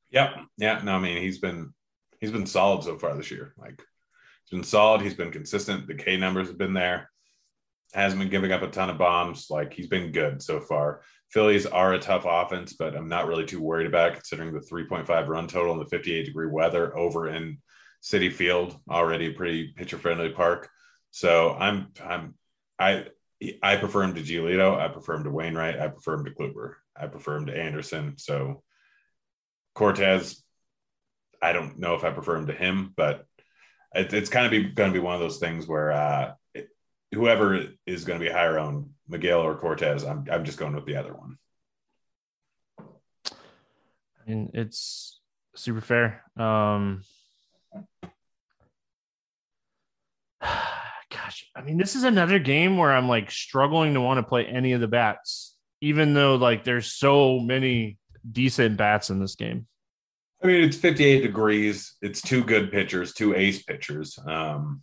[0.10, 0.32] Yep.
[0.58, 0.82] Yeah.
[0.84, 1.74] No, I mean, he's been,
[2.22, 3.54] he's been solid so far this year.
[3.58, 3.82] Like
[4.46, 5.02] he's been solid.
[5.02, 5.88] He's been consistent.
[5.88, 7.10] The K numbers have been there.
[7.94, 9.48] Hasn't been giving up a ton of bombs.
[9.50, 11.02] Like he's been good so far.
[11.32, 14.60] Phillies are a tough offense, but I'm not really too worried about it considering the
[14.60, 17.58] 3.5 run total and the 58 degree weather over in
[18.04, 20.70] Citi Field, already a pretty pitcher friendly park.
[21.12, 22.36] So I'm, I'm,
[22.80, 23.06] I,
[23.62, 24.78] I prefer him to Giolito.
[24.78, 25.80] I prefer him to Wainwright.
[25.80, 26.74] I prefer him to Kluber.
[27.00, 28.16] I prefer him to Anderson.
[28.18, 28.64] So
[29.74, 30.44] Cortes,
[31.42, 33.26] I don't know if I prefer him to him, but
[33.94, 36.70] it, it's kind of be, going to be one of those things where uh, it,
[37.14, 40.86] whoever is going to be higher on Megill or Cortes, I'm, I'm just going with
[40.86, 41.38] the other one.
[44.28, 45.20] And it's
[45.56, 46.24] super fair.
[46.38, 47.04] Um,
[50.42, 54.46] gosh, I mean, this is another game where I'm like struggling to want to play
[54.46, 57.98] any of the bats, even though like there's so many
[58.30, 59.68] decent bats in this game.
[60.44, 61.96] I mean, it's 58 degrees.
[62.02, 64.18] It's two good pitchers, two ace pitchers.
[64.26, 64.82] Um,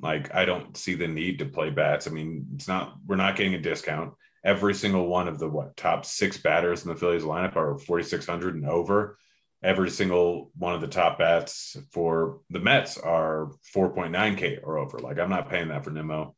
[0.00, 2.06] like I don't see the need to play bats.
[2.06, 4.14] I mean, it's not we're not getting a discount.
[4.44, 8.54] Every single one of the what top six batters in the Phillies lineup are 4,600
[8.54, 9.18] and over
[9.62, 14.98] every single one of the top bats for the Mets are 4.9K or over.
[14.98, 16.34] Like I'm not paying that for Nimmo.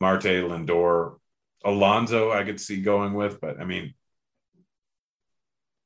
[0.00, 1.16] Marte, Lindor,
[1.64, 3.94] Alonso, I could see going with, but I mean,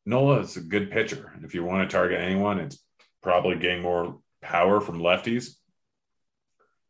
[0.07, 1.33] Nola is a good pitcher.
[1.43, 2.79] If you want to target anyone, it's
[3.23, 5.57] probably getting more power from lefties.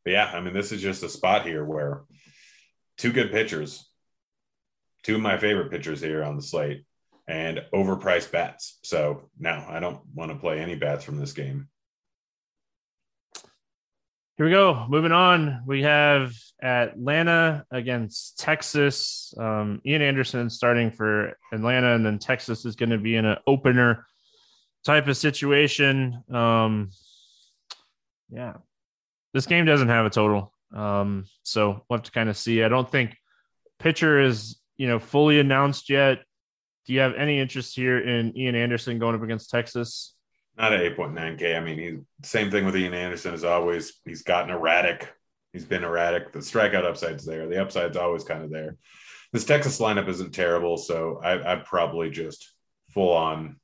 [0.04, 2.02] But yeah, I mean, this is just a spot here where
[2.98, 3.88] two good pitchers,
[5.02, 6.84] two of my favorite pitchers here on the slate,
[7.26, 8.78] and overpriced bats.
[8.84, 11.68] So now I don't want to play any bats from this game.
[14.36, 14.84] Here we go.
[14.90, 19.32] Moving on, we have Atlanta against Texas.
[19.38, 23.38] Um, Ian Anderson starting for Atlanta, and then Texas is going to be in an
[23.46, 24.06] opener
[24.84, 26.22] type of situation.
[26.30, 26.90] Um,
[28.28, 28.56] yeah,
[29.32, 32.62] this game doesn't have a total, um, so we'll have to kind of see.
[32.62, 33.16] I don't think
[33.78, 36.18] pitcher is you know fully announced yet.
[36.84, 40.14] Do you have any interest here in Ian Anderson going up against Texas?
[40.56, 41.56] Not at 8.9K.
[41.56, 43.94] I mean, he's same thing with Ian Anderson as always.
[44.04, 45.12] He's gotten erratic.
[45.52, 46.32] He's been erratic.
[46.32, 47.46] The strikeout upside's there.
[47.46, 48.76] The upside's always kind of there.
[49.32, 52.52] This Texas lineup isn't terrible, so I, I'd probably just
[52.90, 53.56] full on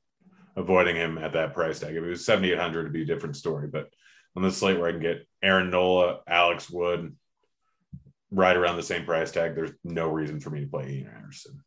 [0.55, 1.95] avoiding him at that price tag.
[1.95, 3.67] If it was 7,800, it'd be a different story.
[3.67, 3.89] But
[4.35, 7.15] on this slate where I can get Aaron Nola, Alex Wood,
[8.31, 11.63] right around the same price tag, there's no reason for me to play Ian Anderson.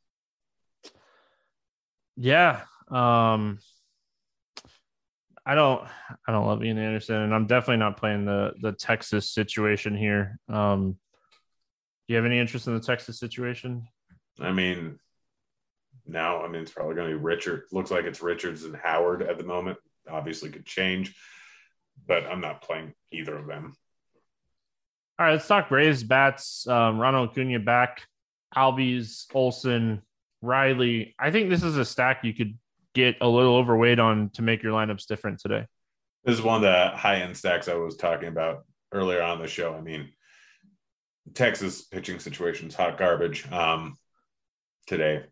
[2.17, 2.63] Yeah.
[2.89, 3.59] Um,
[5.47, 5.87] I don't
[6.27, 10.41] I don't love Ian Anderson, and I'm definitely not playing the the Texas situation here.
[10.49, 13.87] Um, do you have any interest in the Texas situation?
[14.41, 14.99] I mean,
[16.05, 17.63] now I mean it's probably going to be Richard.
[17.71, 19.79] Looks like it's Richards and Howard at the moment.
[20.11, 21.15] Obviously, could change,
[22.09, 23.75] but I'm not playing either of them.
[25.19, 26.67] All right, let's talk Braves bats.
[26.67, 28.03] Um, Ronald Acuna back,
[28.55, 30.03] Albies, Olson,
[30.43, 31.15] Riley.
[31.19, 32.59] I think this is a stack you could
[32.97, 35.67] get a little overweight on to make your lineups different today.
[36.25, 39.47] This is one of the high end stacks I was talking about earlier on the
[39.47, 39.75] show.
[39.75, 40.09] I mean,
[41.35, 43.99] Texas pitching situations hot garbage um,
[44.87, 45.25] today.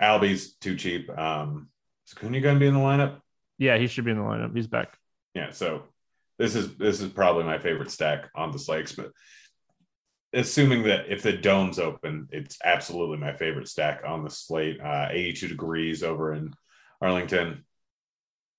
[0.00, 1.10] Albies too cheap.
[1.16, 1.68] Um,
[2.06, 3.20] is Acuna going to be in the lineup?
[3.58, 4.56] Yeah, he should be in the lineup.
[4.56, 4.96] He's back.
[5.34, 5.82] Yeah, so
[6.38, 9.12] this is this is probably my favorite stack on the slakes, but
[10.32, 14.80] assuming that if the dome's open, it's absolutely my favorite stack on the slate.
[14.80, 16.54] Uh, 82 degrees over in
[17.04, 17.64] Arlington.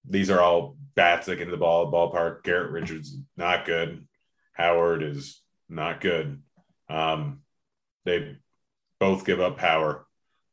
[0.08, 2.44] These are all bats that get the ball ballpark.
[2.44, 4.08] Garrett Richards not good.
[4.54, 6.42] Howard is not good.
[6.88, 7.42] Um,
[8.06, 8.38] they
[9.00, 10.06] both give up power.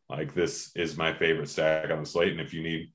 [0.09, 2.33] Like this is my favorite stack on the slate.
[2.33, 2.93] And if you need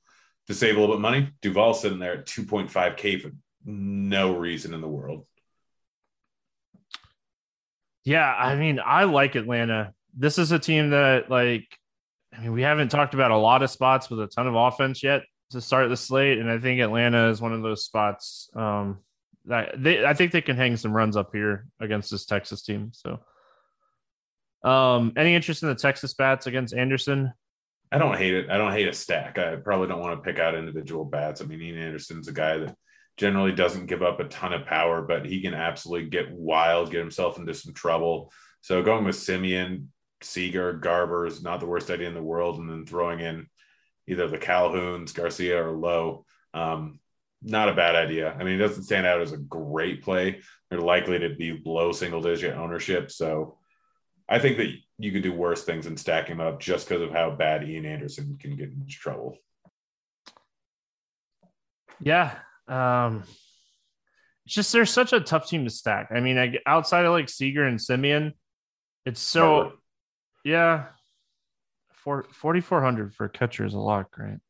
[0.48, 3.32] to save a little bit of money, Duvall's sitting there at 2.5K for
[3.66, 5.26] no reason in the world.
[8.04, 9.94] Yeah, I mean, I like Atlanta.
[10.18, 11.78] This is a team that, like,
[12.38, 15.02] I mean, we haven't talked about a lot of spots with a ton of offense
[15.02, 18.50] yet to start the slate, and I think Atlanta is one of those spots.
[18.56, 19.00] Um,
[19.45, 22.91] that they, I think they can hang some runs up here against this Texas team.
[22.93, 23.19] So,
[24.63, 27.34] um, any interest in the Texas bats against Anderson?
[27.91, 28.50] I don't hate it.
[28.50, 29.39] I don't hate a stack.
[29.39, 31.41] I probably don't want to pick out individual bats.
[31.41, 32.76] I mean, Ian Anderson's a guy that
[33.15, 37.00] generally doesn't give up a ton of power, but he can absolutely get wild, get
[37.00, 38.32] himself into some trouble.
[38.62, 39.86] So going with Semien,
[40.21, 43.47] Seager, Garver is not the worst idea in the world, and then throwing in
[44.08, 46.25] either the Calhouns, Garcia, or Lowe.
[46.53, 46.99] Um,
[47.41, 48.34] not a bad idea.
[48.34, 50.41] I mean, it doesn't stand out as a great play.
[50.69, 53.12] They're likely to be low single digit ownership.
[53.12, 53.58] So
[54.27, 57.12] I think that you could do worse things than stack him up just because of
[57.12, 59.38] how bad Ian Anderson can get into trouble.
[62.01, 62.36] Yeah.
[62.67, 63.23] Um,
[64.45, 66.10] it's just there's such a tough team to stack.
[66.12, 68.34] I mean, I, outside of like Seager and Semien,
[69.06, 69.73] it's so,
[70.48, 70.86] yeah.
[72.04, 74.42] 4,400 for a catcher is a lot, Grant.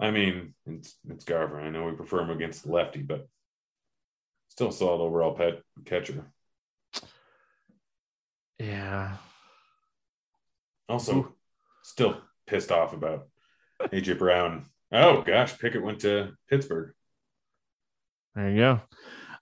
[0.00, 1.60] I mean, it's it's Garver.
[1.60, 3.28] I know we prefer him against the lefty, but
[4.48, 6.24] still solid overall pet catcher.
[8.58, 9.16] Yeah.
[10.88, 11.32] Also, Ooh.
[11.84, 13.28] still pissed off about
[13.80, 14.66] AJ Brown.
[14.90, 16.92] Oh gosh, Pickett went to Pittsburgh.
[18.34, 18.80] There you go.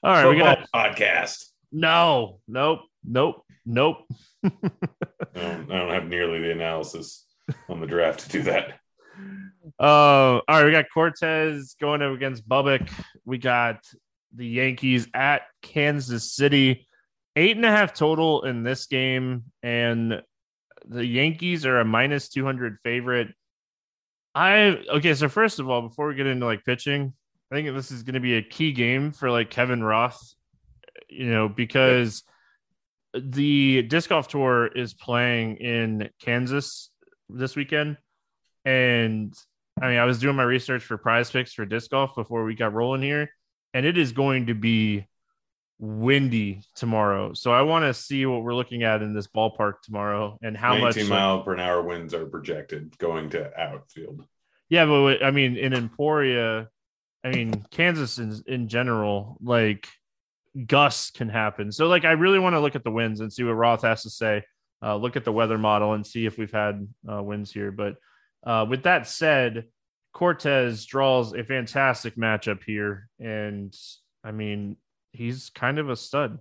[0.03, 1.47] All right, Football we got podcast.
[1.73, 4.05] No, nope, nope, nope.
[5.35, 7.27] I, don't, I don't have nearly the analysis
[7.69, 8.79] on the draft to do that.
[9.79, 12.91] Uh, all right, we got Cortes going up against Bubbick.
[13.25, 13.85] We got
[14.35, 16.87] the Yankees at Kansas City.
[17.37, 20.23] Eight and a half total in this game, and
[20.87, 23.29] the Yankees are a minus 200 favorite.
[24.35, 27.15] I okay, so first of all, before we get into like pitching,
[27.51, 30.35] I think this is going to be a key game for like Kevin Roth,
[31.09, 32.23] you know, because
[33.15, 36.91] the disc golf tour is playing in Kansas
[37.29, 37.99] this weekend.
[38.65, 39.35] And
[39.81, 42.55] I mean, I was doing my research for prize picks for disc golf before we
[42.55, 43.31] got rolling here,
[43.75, 45.07] and it is going to be
[45.79, 47.35] windy tomorrow.
[47.35, 50.75] So I want to see what we're looking at in this ballpark tomorrow and how
[50.75, 54.25] 19 much 19 mile per hour winds are projected going to outfield.
[54.69, 56.69] Yeah, but I mean, in Emporia,
[57.25, 59.89] I mean, Kansas in, in general, like
[60.67, 61.73] gusts can happen.
[61.73, 64.03] So, like, I really want to look at the winds and see what Roth has
[64.03, 64.45] to say.
[64.83, 67.71] Uh, look at the weather model and see if we've had uh, winds here.
[67.71, 67.95] But
[68.45, 69.67] uh, with that said,
[70.13, 73.75] Cortes draws a fantastic matchup here, and
[74.23, 74.77] I mean,
[75.13, 76.39] he's kind of a stud.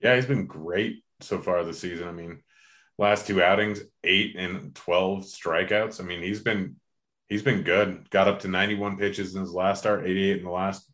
[0.00, 2.08] Yeah, he's been great so far this season.
[2.08, 2.42] I mean,
[2.96, 6.00] last two outings, eight and twelve strikeouts.
[6.00, 6.76] I mean, he's been
[7.28, 8.08] he's been good.
[8.10, 10.90] Got up to ninety one pitches in his last start, eighty eight in the last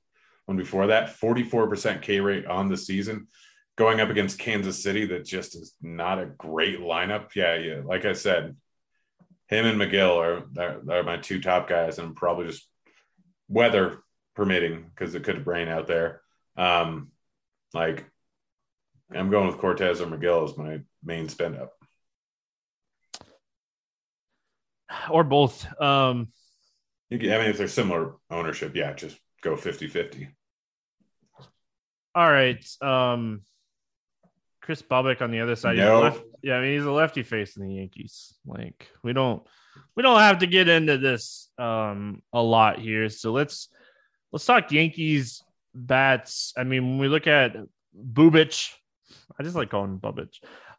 [0.47, 1.11] one before that.
[1.11, 3.29] Forty four percent K rate on the season.
[3.77, 7.35] Going up against Kansas City, that just is not a great lineup.
[7.35, 7.81] Yeah, yeah.
[7.85, 8.57] Like I said,
[9.49, 12.69] him and Megill are, are, are my two top guys, and probably just
[13.49, 14.05] weather
[14.35, 16.21] permitting because it could rain out there.
[16.57, 17.11] Um,
[17.73, 18.05] like
[19.13, 21.73] I'm going with Cortes or Megill as my main spend up.
[25.11, 25.67] Or both.
[25.81, 26.29] Um,
[27.13, 30.29] I mean, if they're similar ownership, yeah, just go 50 50.
[32.15, 32.65] All right.
[32.81, 33.43] Um,
[34.61, 35.77] Kris Bubic on the other side.
[35.77, 36.01] No.
[36.01, 38.35] Left, yeah, I mean he's a lefty face in the Yankees.
[38.47, 39.43] Like we don't
[39.95, 43.09] we don't have to get into this um a lot here.
[43.09, 43.69] So let's
[44.33, 45.43] let's talk Yankees
[45.75, 46.55] bats.
[46.57, 47.57] I mean, when we look at
[47.95, 48.71] Bubic,
[49.39, 50.31] I just like calling him Bubic.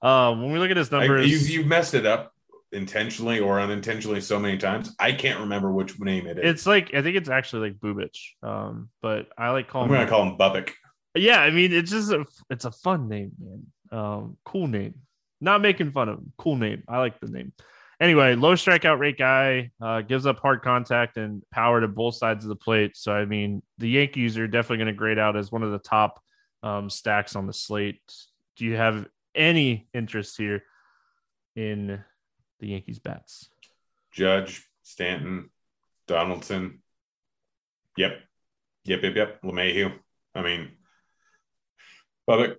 [0.02, 2.34] Uh, when we look at his numbers, I, you you messed it up
[2.72, 4.94] intentionally or unintentionally so many times.
[5.00, 6.44] I can't remember which name it is.
[6.44, 8.18] It's like I think it's actually like Bubich.
[8.42, 9.90] Um, but I like calling.
[9.90, 10.72] I'm going to call him Bubbick.
[11.16, 13.66] Yeah, I mean it's just a it's a fun name, man.
[13.92, 14.96] Um, cool name.
[15.42, 16.34] Not making fun of him.
[16.38, 16.84] Cool name.
[16.88, 17.54] I like the name.
[18.00, 22.44] Anyway, low strikeout rate guy uh, gives up hard contact and power to both sides
[22.44, 22.98] of the plate.
[22.98, 25.80] So I mean, the Yankees are definitely going to grade out as one of the
[25.80, 26.22] top
[26.64, 28.02] um, stacks on the slate.
[28.58, 30.64] Do you have any interest here
[31.56, 32.04] in
[32.60, 33.50] the Yankees bats?
[34.12, 35.50] Judge, Stanton,
[36.08, 36.82] Donaldson.
[37.98, 38.20] Yep.
[38.86, 39.42] Yep, yep, yep.
[39.42, 39.94] LeMahieu.
[40.34, 40.72] I mean,
[42.30, 42.56] Bubbick,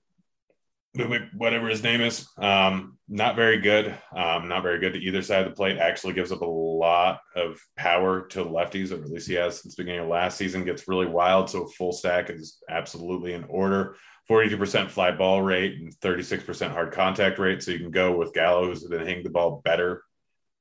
[0.96, 3.96] Bubbick, whatever his name is, um, not very good.
[4.14, 5.78] Um, not very good to either side of the plate.
[5.78, 9.74] Actually gives up a lot of power to lefties, or at least he has since
[9.74, 10.64] the beginning of last season.
[10.64, 11.50] Gets really wild.
[11.50, 13.96] So full stack is absolutely in order.
[14.28, 17.62] 42% fly ball rate and 36% hard contact rate.
[17.62, 20.02] So you can go with Gallo, who's been hitting the ball better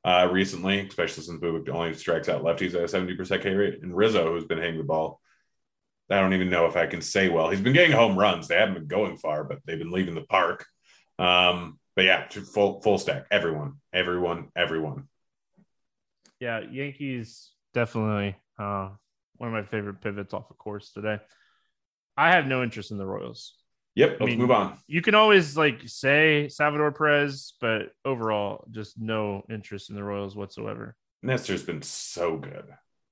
[0.03, 3.79] uh, recently, especially since Bubic only strikes out lefties at a 70% K rate.
[3.81, 5.19] And Rizzo, who's been hitting the ball,
[6.09, 7.49] I don't even know if I can say well.
[7.49, 8.47] He's been getting home runs.
[8.47, 10.65] They haven't been going far, but they've been leaving the park.
[11.17, 13.25] Um, but yeah, full full stack.
[13.31, 15.07] Everyone, everyone, everyone.
[16.39, 18.89] Yeah, Yankees definitely uh,
[19.37, 21.19] one of my favorite pivots off of Coors today.
[22.17, 23.55] I have no interest in the Royals.
[23.95, 24.77] Yep, let's I mean, move on.
[24.87, 30.35] You can always like say Salvador Perez, but overall, just no interest in the Royals
[30.35, 30.95] whatsoever.
[31.23, 32.65] Nestor's been so good.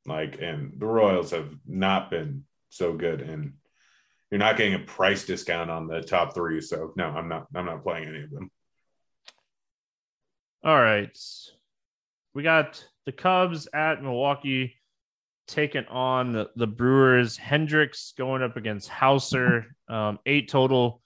[0.05, 3.21] Like, and the Royals have not been so good.
[3.21, 3.53] And
[4.31, 6.59] you're not getting a price discount on the top three.
[6.59, 8.49] So no, I'm not I'm not playing any of them.
[10.63, 11.15] All right.
[12.33, 14.75] We got the Cubs at Milwaukee
[15.47, 17.37] taking on the, the Brewers.
[17.37, 19.75] Hendricks going up against Houser.
[19.87, 21.01] Um, eight total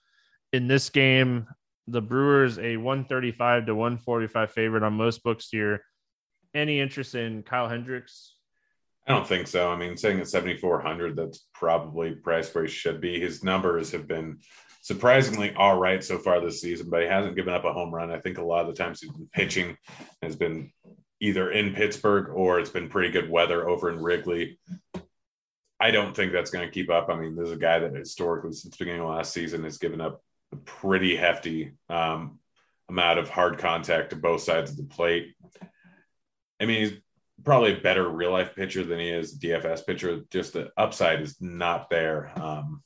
[0.52, 1.46] in this game.
[1.86, 5.82] The Brewers a 135 to 145 favorite on most books here.
[6.54, 8.37] Any interest in Kyle Hendricks?
[9.08, 9.70] I don't think so.
[9.70, 13.18] I mean, saying at 7,400, that's probably price where he should be.
[13.18, 14.38] His numbers have been
[14.82, 18.10] surprisingly all right so far this season, but he hasn't given up a home run.
[18.10, 19.78] I think a lot of the times he's been pitching
[20.22, 20.72] has been
[21.20, 24.58] either in Pittsburgh or it's been pretty good weather over in Wrigley.
[25.80, 27.08] I don't think that's going to keep up.
[27.08, 30.02] I mean, there's a guy that historically, since the beginning of last season, has given
[30.02, 32.40] up a pretty hefty um,
[32.90, 35.34] amount of hard contact to both sides of the plate.
[36.60, 36.98] I mean, he's
[37.44, 40.20] probably a better real life pitcher than he is DFS pitcher.
[40.30, 42.30] Just the upside is not there.
[42.36, 42.82] Um,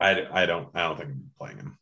[0.00, 1.78] I, I don't I don't think I'm playing him.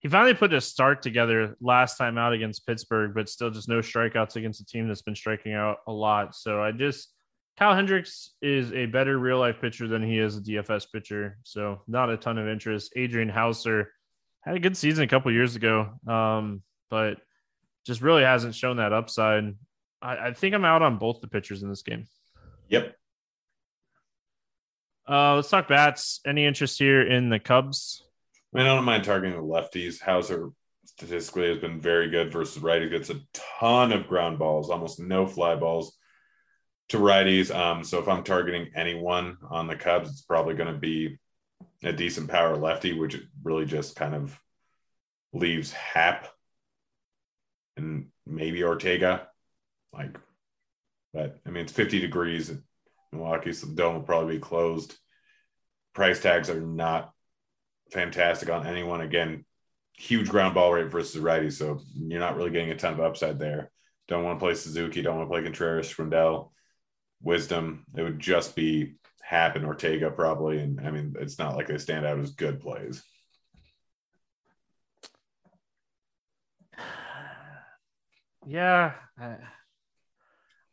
[0.00, 3.80] He finally put a start together last time out against Pittsburgh, but still just no
[3.80, 6.34] strikeouts against a team that's been striking out a lot.
[6.34, 7.12] So I just
[7.58, 11.36] Kyle Hendricks is a better real life pitcher than he is a DFS pitcher.
[11.42, 12.92] So not a ton of interest.
[12.96, 13.92] Adrian Houser
[14.40, 17.18] had a good season a couple years ago, um, but
[17.90, 19.52] just really hasn't shown that upside.
[20.00, 22.06] I, I, think I'm out on both the pitchers in this game.
[22.68, 22.94] Yep.
[25.08, 26.20] Uh, let's talk bats.
[26.24, 28.04] Any interest here in the Cubs?
[28.54, 30.00] I mean, I don't mind targeting the lefties.
[30.00, 30.50] Houser
[30.84, 32.92] statistically has been very good versus righties.
[32.92, 33.18] Gets a
[33.58, 35.98] ton of ground balls, almost no fly balls
[36.90, 37.52] to righties.
[37.52, 41.18] Um, so if I'm targeting anyone on the Cubs, it's probably going to be
[41.82, 44.38] a decent power lefty, which really just kind of
[45.32, 46.28] leaves Happ
[47.76, 49.28] and maybe Ortega.
[49.92, 50.16] Like,
[51.12, 52.62] but I mean, it's 50 degrees in
[53.12, 54.96] Milwaukee, so the dome will probably be closed.
[55.94, 57.12] Price tags are not
[57.92, 59.00] fantastic on anyone.
[59.00, 59.44] Again,
[59.96, 63.38] huge ground ball rate versus righty, so you're not really getting a ton of upside
[63.38, 63.70] there.
[64.08, 65.02] Don't want to play Suzuki.
[65.02, 66.50] Don't want to play Contreras, Schwindel,
[67.22, 67.84] Wisdom.
[67.96, 71.78] It would just be Happ and Ortega probably, and I mean, it's not like they
[71.78, 73.02] stand out as good plays.
[78.46, 78.92] Yeah.
[79.18, 79.36] I,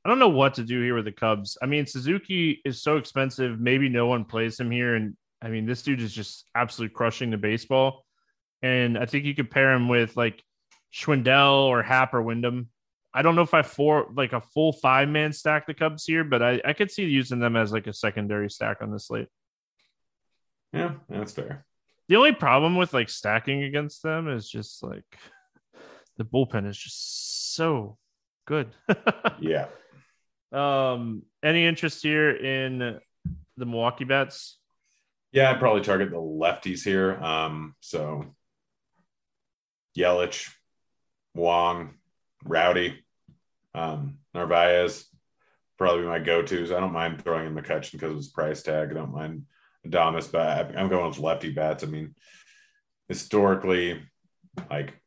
[0.07, 1.57] I don't know what to do here with the Cubs.
[1.61, 3.59] I mean, Suzuki is so expensive.
[3.59, 4.95] Maybe no one plays him here.
[4.95, 8.05] And I mean, this dude is just absolutely crushing the baseball.
[8.61, 10.41] And I think you could pair him with like
[10.93, 12.69] Schwindel or Happ or Wyndham.
[13.13, 16.23] I don't know if I four like a full five man stack the Cubs here,
[16.23, 19.27] but I, I could see using them as like a secondary stack on this slate.
[20.73, 21.65] Yeah, that's fair.
[22.09, 25.05] The only problem with like stacking against them is just like
[26.17, 27.97] the bullpen is just so
[28.45, 28.69] good.
[29.39, 29.67] yeah.
[30.51, 32.99] Um, any interest here in
[33.57, 34.57] the Milwaukee bets?
[35.31, 37.15] Yeah, I'd probably target the lefties here.
[37.15, 38.25] Um, so
[39.97, 40.49] Yelich,
[41.35, 41.95] Wong,
[42.43, 43.03] Rowdy,
[43.75, 45.05] um, Narvaez,
[45.77, 46.71] probably my go-tos.
[46.71, 48.89] I don't mind throwing in McCutchen because of his price tag.
[48.91, 49.43] I don't mind
[49.85, 51.83] Adames, but I'm going with lefty bats.
[51.83, 52.15] I mean,
[53.07, 54.01] historically,
[54.69, 54.99] like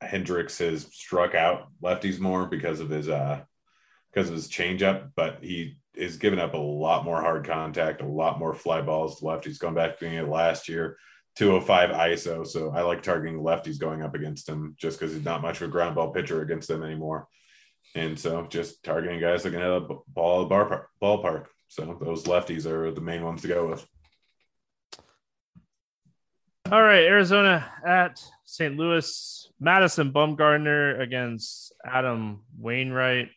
[0.00, 3.42] Hendricks has struck out lefties more because of his uh
[4.12, 8.06] because of his changeup, but he is giving up a lot more hard contact, a
[8.06, 10.96] lot more fly balls to lefties going back to being it last year.
[11.36, 12.44] 205 ISO.
[12.44, 15.68] So I like targeting lefties going up against him just because he's not much of
[15.68, 17.28] a ground ball pitcher against them anymore.
[17.94, 21.44] And so just targeting guys that can hit a ball ballpark.
[21.68, 23.86] So those lefties are the main ones to go with.
[26.70, 28.76] All right, Arizona at St.
[28.76, 29.50] Louis.
[29.58, 33.30] Madison Bumgarner against Adam Wainwright.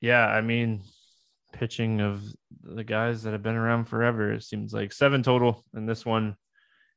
[0.00, 0.82] Yeah, I mean,
[1.52, 2.24] pitching of
[2.60, 4.32] the guys that have been around forever.
[4.32, 6.36] It seems like seven total in this one.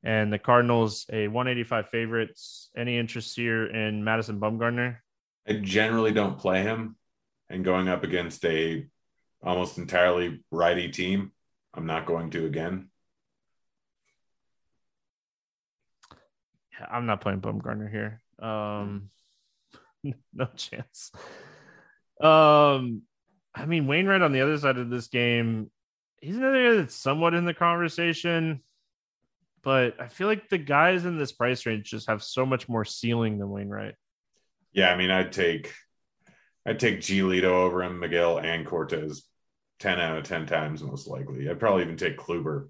[0.03, 2.71] And the Cardinals, a 185 favorites.
[2.75, 4.97] Any interest here in Madison Bumgarner?
[5.47, 6.95] I generally don't play him.
[7.47, 8.87] And going up against a
[9.43, 11.31] almost entirely righty team,
[11.75, 12.88] I'm not going to again.
[16.89, 18.21] I'm not playing Bumgarner here.
[18.41, 19.09] Um,
[20.33, 21.11] no chance.
[22.21, 23.03] Um,
[23.55, 25.71] I mean, Wainwright on the other side of this game,
[26.21, 28.61] he's another guy that's somewhat in the conversation,
[29.63, 32.85] but I feel like the guys in this price range just have so much more
[32.85, 33.95] ceiling than Wainwright.
[34.71, 35.73] Yeah, I mean, I'd take
[36.65, 39.23] I'd take Giolito over him, Megill and Cortes,
[39.79, 41.49] ten out of ten times most likely.
[41.49, 42.67] I'd probably even take Kluber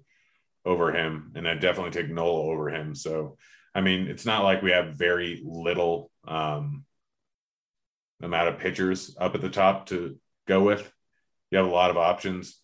[0.64, 2.94] over him, and I'd definitely take Nola over him.
[2.94, 3.36] So,
[3.74, 6.84] I mean, it's not like we have very little um,
[8.20, 10.90] amount of pitchers up at the top to go with.
[11.50, 12.60] You have a lot of options.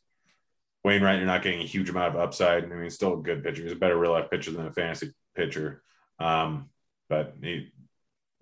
[0.84, 2.64] Wainwright, you're not getting a huge amount of upside.
[2.64, 3.62] I mean, still a good pitcher.
[3.62, 5.82] He's a better real life pitcher than a fantasy pitcher.
[6.18, 6.70] Um,
[7.08, 7.72] but he,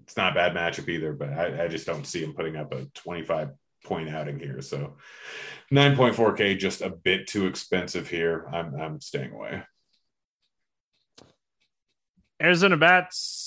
[0.03, 1.13] it's not a bad matchup either.
[1.13, 3.51] But I, I just don't see him putting up a 25
[3.85, 4.61] point outing here.
[4.61, 4.97] So
[5.73, 8.47] 9.4K, just a bit too expensive here.
[8.53, 9.63] I'm, I'm staying away.
[12.45, 13.45] Arizona Bats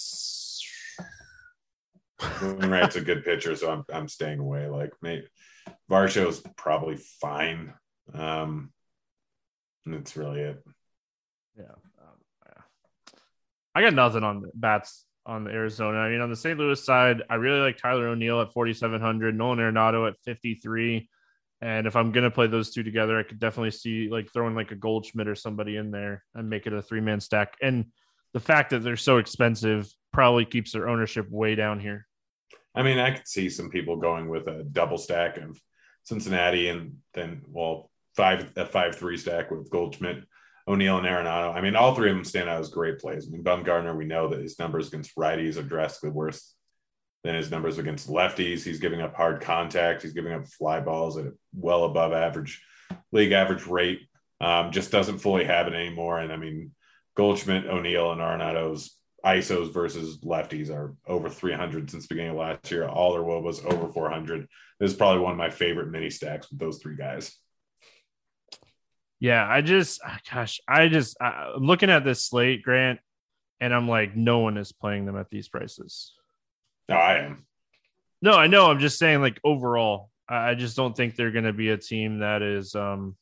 [2.42, 4.68] Wainwright's a good pitcher, so I'm I'm staying away.
[4.68, 5.28] Like maybe
[5.90, 7.74] Varsho's probably fine.
[8.14, 8.72] Um,
[9.86, 10.64] and that's really it.
[11.58, 11.64] Yeah.
[11.64, 13.14] Um, yeah.
[13.76, 16.00] I got nothing on the bats on the Arizona.
[16.00, 16.58] I mean, on the St.
[16.58, 21.10] Louis side, I really like Tyler O'Neill at 4,700, Nolan Arenado at 53.
[21.62, 24.56] And if I'm going to play those two together, I could definitely see like throwing
[24.56, 27.56] like a Goldschmidt or somebody in there and make it a three man stack.
[27.62, 27.86] And
[28.34, 32.08] the fact that they're so expensive probably keeps their ownership way down here.
[32.76, 35.60] I mean, I could see some people going with a double stack of
[36.04, 40.24] Cincinnati and then, well, five a five three stack with Goldschmidt,
[40.68, 41.54] O'Neill, and Arenado.
[41.54, 43.28] I mean, all three of them stand out as great plays.
[43.28, 46.54] I mean, Bumgarner, we know that his numbers against righties are drastically worse
[47.24, 48.64] than his numbers against lefties.
[48.64, 50.04] He's giving up hard contact.
[50.04, 52.64] He's giving up fly balls at a well above average
[53.12, 54.02] league average rate.
[54.40, 56.20] Um, just doesn't fully have it anymore.
[56.20, 56.72] And I mean,
[57.18, 58.96] Goldschmidt, O'Neill, and Arenado's
[59.26, 62.88] ISOs versus lefties are over 300 since the beginning of last year.
[62.88, 64.48] All their was over 400.
[64.80, 67.36] This is probably one of my favorite mini stacks with those three guys.
[69.20, 73.00] Yeah, I just, ah, gosh, I just, I'm looking at this slate, Grant,
[73.60, 76.14] and I'm like, no one is playing them at these prices.
[76.88, 77.48] No, I am.
[78.22, 78.70] No, I know.
[78.70, 82.20] I'm just saying, like, overall, I just don't think they're going to be a team
[82.20, 83.16] that is um,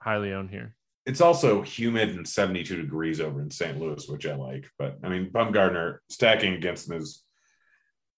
[0.00, 0.74] highly owned here
[1.06, 3.78] it's also humid and 72 degrees over in St.
[3.78, 4.70] Louis, which I like.
[4.78, 7.22] But I mean, Bumgarner stacking against him has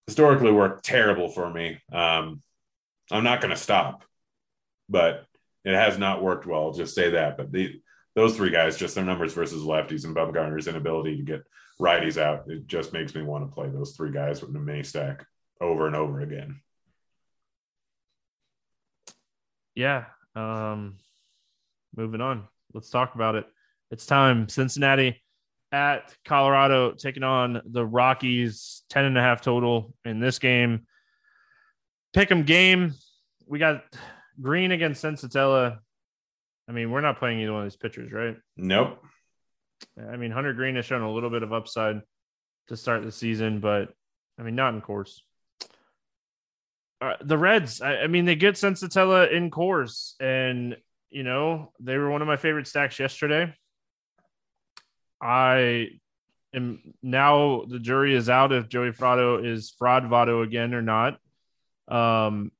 [0.06, 1.80] historically worked terrible for me.
[1.92, 2.40] Um,
[3.10, 4.04] I'm not going to stop,
[4.88, 5.26] but
[5.64, 6.66] it has not worked well.
[6.66, 7.36] I'll just say that.
[7.36, 7.80] But the,
[8.14, 11.42] those three guys, just their numbers versus lefties and Bumgarner's inability to get
[11.80, 14.84] righties out, it just makes me want to play those three guys with a mini
[14.84, 15.26] stack
[15.60, 16.60] over and over again.
[19.74, 20.04] Yeah.
[20.36, 20.98] Um,
[21.96, 23.46] moving on let's talk about it.
[23.90, 24.48] It's time.
[24.48, 25.22] Cincinnati
[25.72, 30.86] at Colorado taking on the Rockies, 10 and a half total in this game.
[32.12, 32.94] Pick 'em game.
[33.46, 33.84] We got
[34.40, 35.78] Greene against Senzatela.
[36.68, 38.36] I mean, we're not playing either one of these pitchers, right?
[38.56, 39.02] Nope.
[40.10, 42.00] I mean, Hunter Greene has shown a little bit of upside
[42.68, 43.92] to start the season, but
[44.38, 45.20] I mean, not in Coors.
[47.00, 50.76] Uh, the Reds, I, I, mean, they get Senzatela in Coors, and
[51.10, 53.54] you know, they were one of my favorite stacks yesterday.
[55.20, 55.88] I
[56.54, 61.18] am now the jury is out if Joey Votto is fraud Votto again or not.
[61.88, 62.50] Um,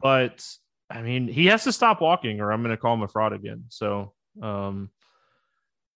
[0.00, 0.46] but
[0.90, 3.32] I mean, he has to stop walking, or I'm going to call him a fraud
[3.32, 3.64] again.
[3.68, 4.90] So, um,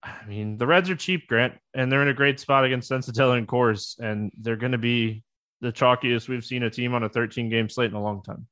[0.03, 3.37] I mean, the Reds are cheap, Grant, and they're in a great spot against Senzatela
[3.37, 5.23] and Coors, and they're going to be
[5.61, 8.47] the chalkiest we've seen a team on a 13 game slate in a long time.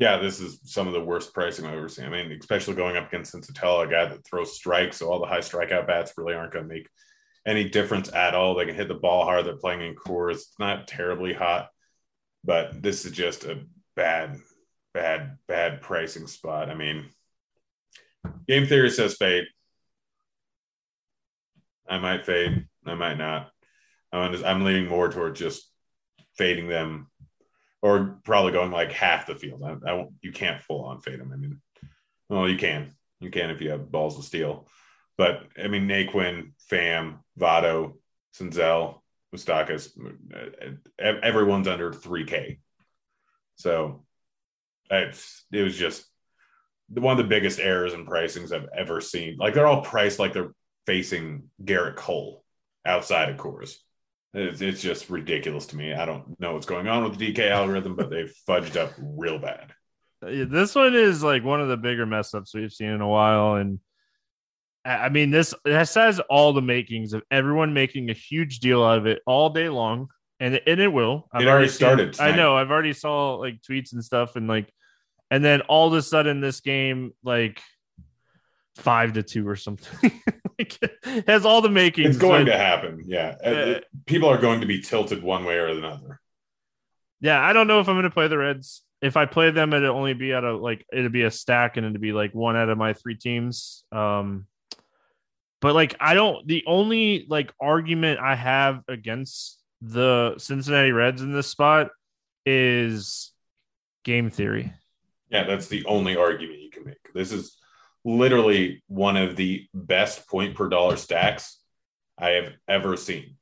[0.00, 2.06] Yeah, this is some of the worst pricing I've ever seen.
[2.06, 5.26] I mean, especially going up against Senzatela, a guy that throws strikes, so all the
[5.26, 6.88] high strikeout bats really aren't going to make
[7.46, 8.54] any difference at all.
[8.54, 9.44] They can hit the ball hard.
[9.44, 10.36] They're playing in Coors.
[10.36, 11.68] It's not terribly hot,
[12.42, 13.60] but this is just a
[13.94, 14.38] bad,
[14.94, 16.70] bad, bad pricing spot.
[16.70, 17.10] I mean,
[18.48, 19.44] game theory says fade.
[21.86, 22.64] I might fade.
[22.86, 23.50] I might not.
[24.12, 25.70] I'm, I'm leaning more towards just
[26.38, 27.09] fading them,
[27.82, 29.62] or probably going like half the field.
[29.62, 31.32] I, I you can't full on fade them.
[31.32, 31.60] I mean,
[32.28, 32.94] well, you can.
[33.20, 34.66] You can if you have balls of steel.
[35.16, 37.94] But I mean, Naquin, Pham, Votto,
[38.34, 39.00] Senzel,
[39.34, 39.90] Moustakas,
[40.34, 40.70] uh,
[41.02, 42.58] uh, everyone's under 3K.
[43.56, 44.04] So
[44.90, 46.06] it's, it was just
[46.88, 49.36] one of the biggest errors in pricings I've ever seen.
[49.38, 50.54] Like they're all priced like they're
[50.86, 52.44] facing Gerrit Cole
[52.84, 53.74] outside of Coors.
[54.32, 55.92] It's, it's just ridiculous to me.
[55.92, 59.38] I don't know what's going on with the DK algorithm, but they've fudged up real
[59.38, 59.72] bad.
[60.22, 63.54] This one is like one of the bigger mess ups we've seen in a while.
[63.54, 63.80] And
[64.84, 68.98] I mean, this this has all the makings of everyone making a huge deal out
[68.98, 70.08] of it all day long,
[70.38, 71.28] and and it will.
[71.32, 72.16] I've it already, already started.
[72.16, 72.54] Seen, I know.
[72.54, 74.70] I've already saw like tweets and stuff, and like,
[75.30, 77.60] and then all of a sudden, this game like
[78.80, 80.10] five to two or something
[80.58, 80.78] like,
[81.26, 82.10] has all the makings.
[82.10, 83.02] It's going but, to happen.
[83.06, 86.20] Yeah, uh, people are going to be tilted one way or another.
[87.20, 88.82] Yeah, I don't know if I'm going to play the Reds.
[89.02, 91.86] If I play them, it'd only be at a like it'd be a stack, and
[91.86, 93.84] it'd be like one out of my three teams.
[93.92, 94.46] Um,
[95.60, 96.46] but like, I don't.
[96.46, 101.90] The only like argument I have against the Cincinnati Reds in this spot
[102.44, 103.32] is
[104.04, 104.72] game theory.
[105.30, 107.12] Yeah, that's the only argument you can make.
[107.14, 107.56] This is
[108.04, 111.58] literally one of the best point per dollar stacks
[112.18, 113.36] I have ever seen.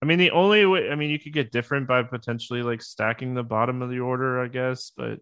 [0.00, 3.34] I mean, the only way, I mean, you could get different by potentially like stacking
[3.34, 5.18] the bottom of the order, I guess, but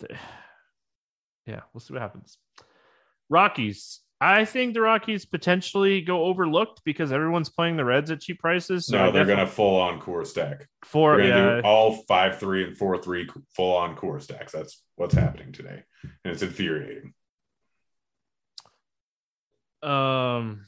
[1.46, 2.38] yeah, we'll see what happens.
[3.28, 4.00] Rockies.
[4.20, 8.86] I think the Rockies potentially go overlooked because everyone's playing the Reds at cheap prices.
[8.86, 10.68] So no, they're going to full on core stack.
[10.84, 11.60] Four, yeah.
[11.62, 14.52] all five three and four three full on core stacks.
[14.52, 17.12] That's what's happening today, and it's infuriating.
[19.82, 20.64] Um,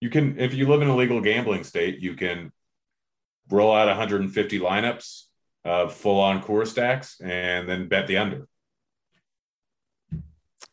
[0.00, 2.52] you can if you live in a legal gambling state, you can
[3.50, 5.22] roll out 150 lineups
[5.64, 8.46] of full on core stacks and then bet the under.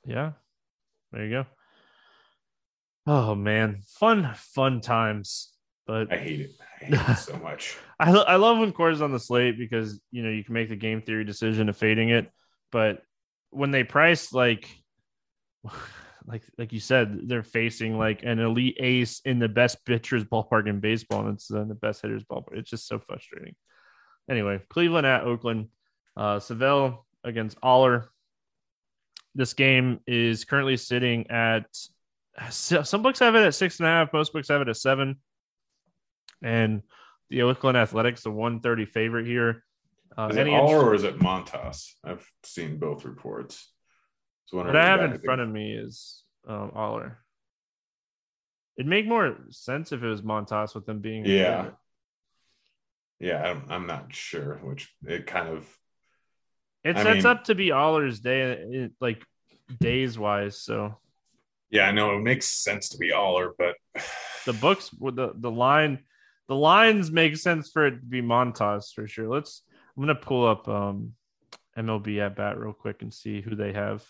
[0.06, 0.32] Yeah.
[1.12, 1.46] There you go.
[3.06, 5.54] Oh man, fun, fun times.
[5.86, 6.52] But I hate it.
[6.62, 7.78] I hate it so much.
[8.00, 10.76] I I love when Coors on the slate because you know you can make the
[10.76, 12.32] game theory decision of fading it,
[12.72, 13.02] but
[13.50, 14.70] when they price like
[16.26, 20.68] like like you said, they're facing like an elite ace in the best pitcher's ballpark
[20.68, 22.58] in baseball, and it's uh, the best hitter's ballpark.
[22.58, 23.56] It's just so frustrating.
[24.30, 25.68] Anyway, Cleveland at Oakland,
[26.16, 28.10] uh, Civale against Oller.
[29.36, 31.66] This game is currently sitting at
[32.52, 35.18] some books have it at six and a half, most books have it at seven.
[36.42, 36.82] And
[37.30, 39.64] the Oakland Athletics, the 130 favorite here.
[40.18, 41.92] Uh, is it Oller or is it Montas?
[42.04, 43.72] I've seen both reports.
[44.46, 47.20] So what I have in front of me is um, Oller.
[48.78, 51.70] It'd make more sense if it was Montas with them being yeah,
[53.20, 53.42] yeah.
[53.42, 55.68] I'm, I'm not sure, which it kind of
[56.84, 59.24] it I sets mean, up to be Oller's day, like
[59.80, 60.60] days wise.
[60.60, 60.98] So,
[61.70, 63.76] yeah, I know it makes sense to be Oller, but
[64.46, 66.00] the books with the the line,
[66.48, 69.28] the lines make sense for it to be Montas for sure.
[69.28, 69.64] Let's.
[69.96, 71.14] I'm gonna pull up um,
[71.78, 74.04] MLB at bat real quick and see who they have.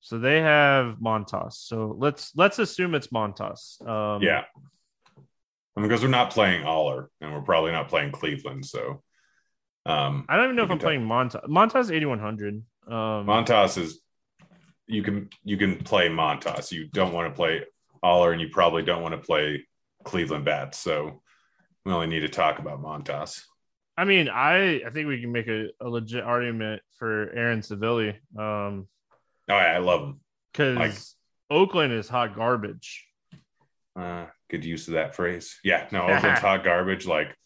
[0.00, 1.54] So they have Montas.
[1.54, 3.84] So let's let's assume it's Montas.
[3.86, 4.44] Um, yeah,
[5.74, 8.64] because we're not playing Aller, and we're probably not playing Cleveland.
[8.64, 9.02] So
[9.86, 11.44] um, I don't even know if I'm playing Montas.
[11.48, 12.62] Montas 8100.
[12.88, 14.00] Um, Montas is
[14.86, 16.72] you can you can play Montas.
[16.72, 17.62] You don't want to play
[18.02, 19.64] Oller, and you probably don't want to play
[20.04, 20.78] Cleveland bats.
[20.78, 21.22] So
[21.84, 23.42] we only need to talk about Montas.
[23.96, 28.16] I mean, I I think we can make a, a legit argument for Aaron Civale.
[28.36, 28.88] Um,
[29.48, 30.20] oh, yeah, I love him
[30.52, 33.06] because like, Oakland is hot garbage.
[33.94, 35.58] Uh, good use of that phrase.
[35.62, 37.06] Yeah, no, Oakland's hot garbage.
[37.06, 37.36] Like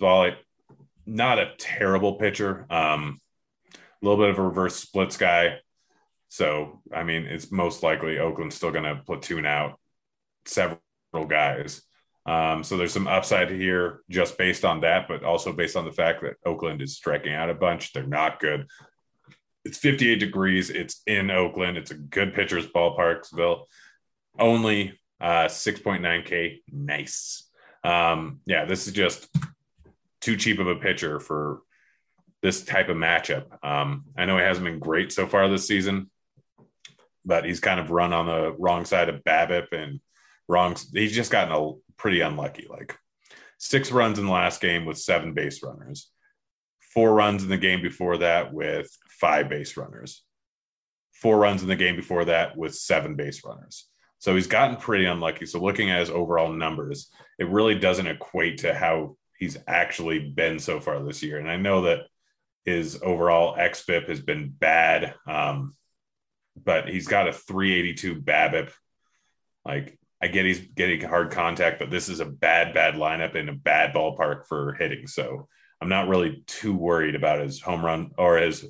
[0.00, 0.36] Savilli,
[1.10, 2.66] not a terrible pitcher.
[2.70, 3.20] Um,
[3.74, 5.58] a little bit of a reverse splits guy.
[6.28, 9.78] So, I mean, it's most likely Oakland's still going to platoon out
[10.46, 10.80] several
[11.28, 11.82] guys.
[12.26, 15.92] Um, so there's some upside here just based on that, but also based on the
[15.92, 17.92] fact that Oakland is striking out a bunch.
[17.92, 18.66] They're not good.
[19.64, 20.70] It's 58 degrees.
[20.70, 21.76] It's in Oakland.
[21.76, 23.64] It's a good pitcher's ballparksville.
[24.38, 26.60] Only uh, 6.9K.
[26.70, 27.50] Nice.
[27.82, 29.28] Um, yeah, this is just
[30.20, 31.62] too cheap of a pitcher for
[32.42, 33.46] this type of matchup.
[33.64, 36.10] Um, I know he hasn't been great so far this season,
[37.24, 40.00] but he's kind of run on the wrong side of BABIP and
[40.48, 40.76] wrong.
[40.92, 42.66] He's just gotten a pretty unlucky.
[42.68, 42.96] Like
[43.58, 46.10] six runs in the last game with seven base runners,
[46.94, 50.24] four runs in the game before that with five base runners,
[51.12, 53.86] four runs in the game before that with seven base runners.
[54.18, 55.46] So he's gotten pretty unlucky.
[55.46, 60.58] So looking at his overall numbers, it really doesn't equate to how he's actually been
[60.60, 61.38] so far this year.
[61.38, 62.02] And I know that
[62.64, 65.74] his overall xFIP has been bad, um,
[66.62, 68.70] but he's got a 382 BABIP.
[69.64, 73.48] Like I get he's getting hard contact, but this is a bad, bad lineup in
[73.48, 75.06] a bad ballpark for hitting.
[75.06, 75.48] So
[75.80, 78.66] I'm not really too worried about his home run or his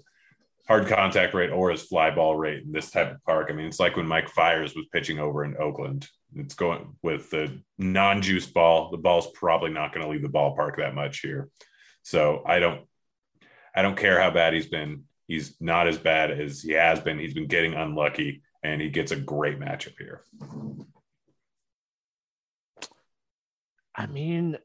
[0.69, 3.49] hard contact rate or his fly ball rate in this type of park.
[3.51, 6.09] I mean, it's like when Mike Fiers was pitching over in Oakland.
[6.37, 8.91] It's going with the non juice ball.
[8.91, 11.49] The ball's probably not going to leave the ballpark that much here.
[12.03, 12.83] So I don't,
[13.75, 15.05] I don't care how bad he's been.
[15.27, 17.19] He's not as bad as he has been.
[17.19, 20.25] He's been getting unlucky, and he gets a great matchup here.
[23.95, 24.57] I mean,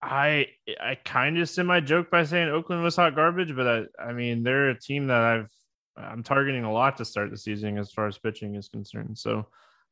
[0.00, 0.48] I
[0.80, 4.42] I kind of semi joke by saying Oakland was hot garbage, but I I mean
[4.42, 5.48] they're a team that I've
[5.96, 9.18] I'm targeting a lot to start the season as far as pitching is concerned.
[9.18, 9.48] So,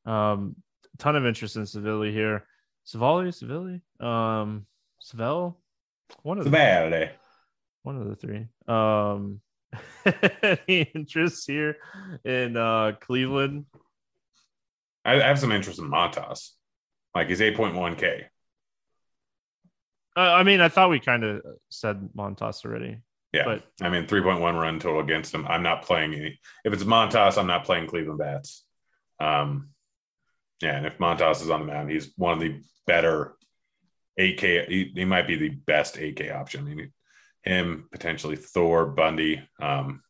[0.07, 0.57] um,
[0.99, 2.47] ton of interest in Savili here.
[2.87, 4.67] Savali, Savili, um,
[5.01, 5.59] Savell,
[6.23, 6.51] one of the
[7.83, 8.47] one of the three.
[8.67, 9.41] Um,
[10.69, 11.77] any interest here
[12.25, 13.67] in uh Cleveland?
[15.05, 16.51] I, I have some interest in Montas.
[17.15, 18.25] Like he's 8.1K.
[20.17, 22.99] Uh, I mean, I thought we kind of said Montas already.
[23.33, 25.47] Yeah, but I mean, 3.1 run total against him.
[25.47, 26.41] I'm not playing any.
[26.65, 28.65] If it's Montas, I'm not playing Cleveland bats.
[29.21, 29.71] Um,
[30.61, 33.37] yeah, and if Montas is on the mound, he's one of the better
[34.19, 34.69] 8K.
[34.69, 36.67] He, he might be the best 8K option.
[36.67, 36.93] I mean,
[37.43, 39.43] him potentially Thor, Bundy.
[39.61, 40.03] Um,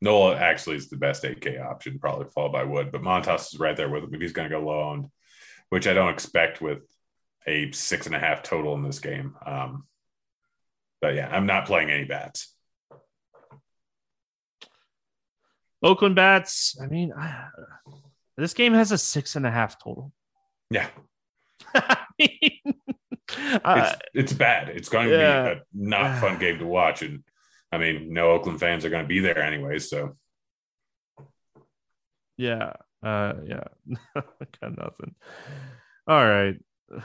[0.00, 3.76] Nola actually is the best 8K option, probably followed by Wood, but Montas is right
[3.76, 5.08] there with him if he's going to go low owned,
[5.68, 6.78] which I don't expect with
[7.46, 9.34] a six and a half total in this game.
[9.44, 9.86] Um,
[11.02, 12.54] but yeah, I'm not playing any bats.
[15.82, 16.78] Oakland bats.
[16.80, 17.12] I mean,
[18.40, 20.12] this game has a six and a half total.
[20.70, 20.88] Yeah.
[21.74, 22.74] I mean,
[23.64, 24.70] uh, it's, it's bad.
[24.70, 25.54] It's going to yeah.
[25.54, 27.02] be a not fun game to watch.
[27.02, 27.22] And
[27.70, 29.78] I mean, no Oakland fans are going to be there anyway.
[29.78, 30.16] So,
[32.36, 32.72] yeah.
[33.02, 33.64] Uh, yeah.
[34.60, 35.14] Got nothing.
[36.06, 36.56] All right.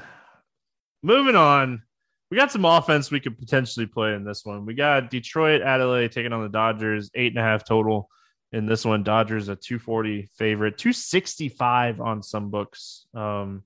[1.04, 1.84] Moving on.
[2.32, 4.66] We got some offense we could potentially play in this one.
[4.66, 8.10] We got Detroit, at LA taking on the Dodgers, eight and a half total
[8.52, 9.04] in this one.
[9.04, 13.06] Dodgers a 240 favorite, 265 on some books.
[13.14, 13.64] Um,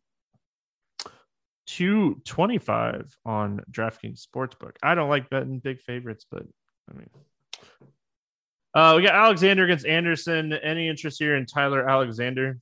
[1.68, 4.76] 225 on DraftKings Sportsbook.
[4.82, 6.44] I don't like betting big favorites, but
[6.90, 7.10] I mean,
[8.74, 10.54] uh, we got Alexander against Anderson.
[10.54, 12.60] Any interest here in Tyler Alexander?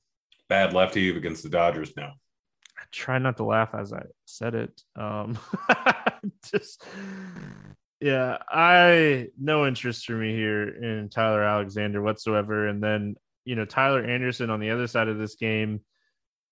[0.48, 1.96] Bad lefty against the Dodgers.
[1.96, 2.04] No.
[2.04, 4.82] I try not to laugh as I said it.
[4.94, 5.38] Um,
[6.50, 6.84] just
[8.00, 12.68] yeah, I no interest for me here in Tyler Alexander whatsoever.
[12.68, 15.80] And then you know Tyler Anderson on the other side of this game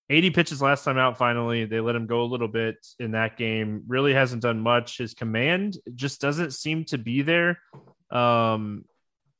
[0.09, 1.65] 80 pitches last time out finally.
[1.65, 3.83] They let him go a little bit in that game.
[3.87, 4.97] Really hasn't done much.
[4.97, 7.59] His command just doesn't seem to be there.
[8.11, 8.85] Um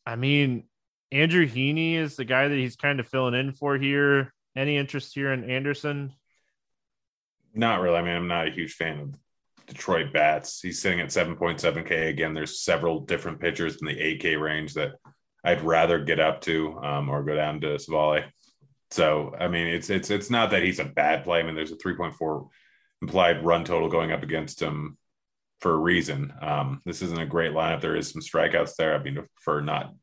[0.06, 0.64] i mean
[1.12, 4.34] andrew heaney is the guy that he's kind of filling in for here.
[4.56, 6.14] Any interest here in anderson?
[7.54, 7.98] Not really.
[7.98, 9.16] I mean i'm not a huge fan of
[9.68, 14.74] detroit bats he's sitting at 7.7k again there's several different pitchers in the 8k range
[14.74, 14.94] that
[15.44, 18.24] i'd rather get up to um, or go down to savali
[18.92, 21.40] so I mean, it's it's it's not that he's a bad play.
[21.40, 22.48] I mean, there's a 3.4
[23.02, 24.98] implied run total going up against him
[25.60, 26.34] for a reason.
[26.42, 27.82] Um, this isn't a great lineup.
[27.82, 28.96] There is some strikeouts there.
[28.96, 29.94] I mean, for not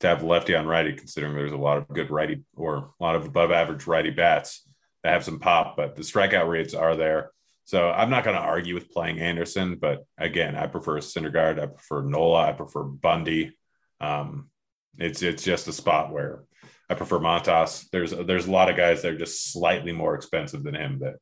[0.00, 3.16] to have lefty on righty, considering there's a lot of good righty or a lot
[3.16, 4.68] of above average righty bats
[5.02, 7.30] that have some pop, but the strikeout rates are there.
[7.68, 11.60] So I'm not going to argue with playing Anderson, but again, I prefer Syndergaard.
[11.62, 12.48] I prefer Nola.
[12.48, 13.58] I prefer Bundy.
[14.00, 14.48] Um,
[14.96, 16.44] it's it's just a spot where
[16.88, 17.84] I prefer Montas.
[17.92, 21.16] There's there's a lot of guys that are just slightly more expensive than him that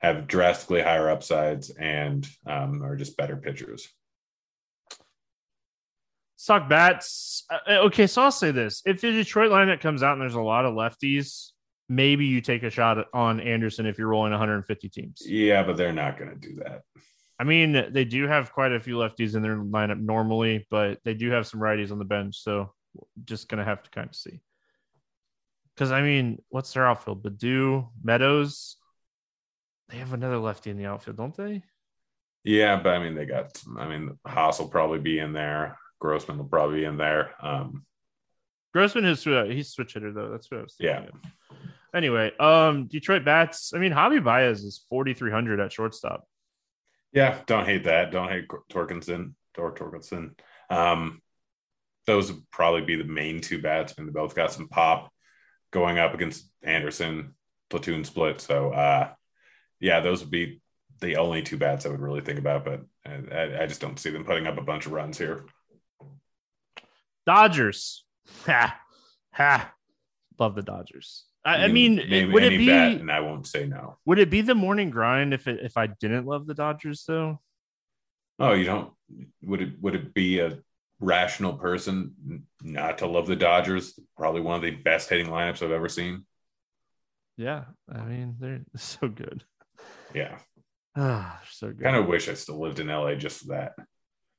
[0.00, 3.88] have drastically higher upsides and um, are just better pitchers.
[6.34, 7.44] Suck bats.
[7.48, 10.40] Uh, okay, so I'll say this: if the Detroit lineup comes out and there's a
[10.40, 11.51] lot of lefties,
[11.92, 15.22] maybe you take a shot on Anderson if you're rolling 150 teams.
[15.26, 16.82] Yeah, but they're not going to do that.
[17.38, 21.14] I mean, they do have quite a few lefties in their lineup normally, but they
[21.14, 22.72] do have some righties on the bench, so
[23.24, 24.40] just going to have to kind of see.
[25.74, 27.22] Because I mean, what's their outfield?
[27.22, 28.76] Baddoo, Meadows.
[29.88, 31.62] They have another lefty in the outfield, don't they?
[32.44, 33.60] Yeah, but I mean, they got.
[33.78, 35.78] I mean, Haas will probably be in there.
[36.00, 37.34] Grossman will probably be in there.
[37.42, 37.84] Um,
[38.72, 40.30] Grossman is he's switch hitter though.
[40.30, 40.96] That's what I was thinking.
[40.96, 41.08] Yeah.
[41.08, 41.58] Of.
[41.94, 43.72] Anyway, um, Detroit bats.
[43.74, 46.26] I mean, Javi Baez is forty three hundred at shortstop.
[47.12, 48.10] Yeah, don't hate that.
[48.10, 49.34] Don't hate Torkelson.
[49.54, 50.38] Tor Torkelson.
[50.70, 51.20] Um,
[52.06, 53.94] those would probably be the main two bats.
[53.98, 55.12] and they both got some pop
[55.70, 57.34] going up against Anderson
[57.70, 58.40] platoon split.
[58.40, 59.12] So, uh,
[59.80, 60.60] yeah, those would be
[61.00, 62.64] the only two bats I would really think about.
[62.64, 65.44] But I, I just don't see them putting up a bunch of runs here.
[67.26, 68.04] Dodgers.
[68.46, 68.78] Ha
[69.32, 69.74] ha.
[70.38, 71.24] Love the Dodgers.
[71.44, 71.96] I, I mean,
[72.32, 72.70] would it be?
[72.70, 73.98] and I won't say no.
[74.04, 77.40] Would it be the morning grind if it, if I didn't love the Dodgers though?
[78.38, 78.92] Oh, you don't.
[79.42, 80.58] Would it would it be a
[81.00, 83.98] rational person not to love the Dodgers?
[84.16, 86.24] Probably one of the best hitting lineups I've ever seen.
[87.36, 89.42] Yeah, I mean they're so good.
[90.14, 90.38] Yeah,
[90.96, 91.82] ah, so good.
[91.82, 93.72] Kind of wish I still lived in LA just for that.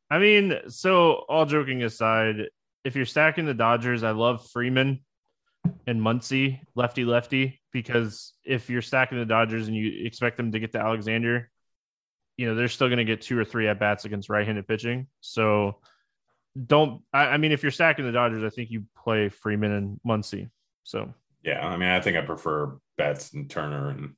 [0.10, 2.48] I mean, so all joking aside,
[2.86, 5.04] if you're stacking the Dodgers, I love Freeman
[5.86, 10.60] and Muncy, lefty lefty, because if you're stacking the Dodgers and you expect them to
[10.60, 11.50] get to Alexander,
[12.38, 14.68] you know, they're still going to get two or three at bats against right handed
[14.68, 15.08] pitching.
[15.22, 15.80] So
[16.66, 20.00] don't, I, I, mean, if you're stacking the Dodgers, I think you play Freeman and
[20.08, 20.50] Muncy.
[20.84, 21.14] So,
[21.44, 24.16] yeah, I mean, I think I prefer Betts and Turner and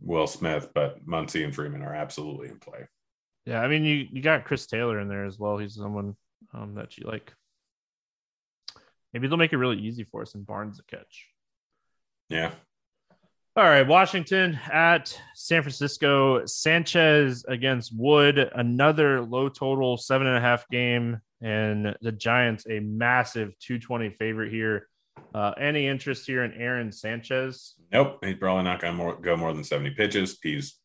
[0.00, 2.86] Will Smith, but Muncy and Freeman are absolutely in play.
[3.46, 5.58] Yeah, I mean, you, you got Chris Taylor in there as well.
[5.58, 6.16] He's someone
[6.52, 7.32] um, that you like.
[9.18, 11.26] Maybe they'll make it really easy for us in Barnes to catch.
[12.28, 12.52] Yeah.
[13.56, 16.46] All right, Washington at San Francisco.
[16.46, 22.78] Sanchez against Wood, another low total seven and a half game, and the Giants a
[22.78, 24.86] massive 220 favorite here.
[25.34, 27.74] Uh, any interest here in Aaron Sanchez?
[27.92, 30.38] Nope, he's probably not going to go more than 70 pitches.
[30.40, 30.76] He's,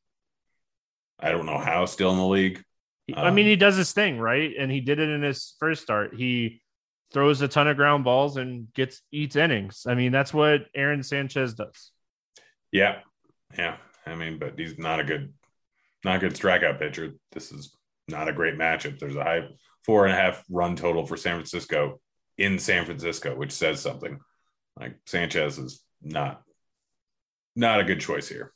[1.19, 2.63] I don't know how, still in the league.
[3.15, 4.51] Um, I mean, he does his thing, right?
[4.57, 6.15] And he did it in his first start.
[6.15, 6.62] He
[7.14, 9.86] throws a ton of ground balls and gets eats innings.
[9.88, 11.91] I mean, that's what Aaron Sanchez does.
[12.72, 12.99] Yeah,
[13.57, 13.78] yeah.
[14.05, 15.34] I mean, but he's not a good,
[16.03, 17.14] not a good strikeout pitcher.
[17.32, 17.76] This is
[18.07, 18.99] not a great matchup.
[18.99, 19.47] There's a high
[19.86, 21.99] four and a half run total for San Francisco
[22.38, 24.20] in San Francisco, which says something.
[24.80, 26.41] Like Sanchez is not,
[27.55, 28.51] not a good choice here.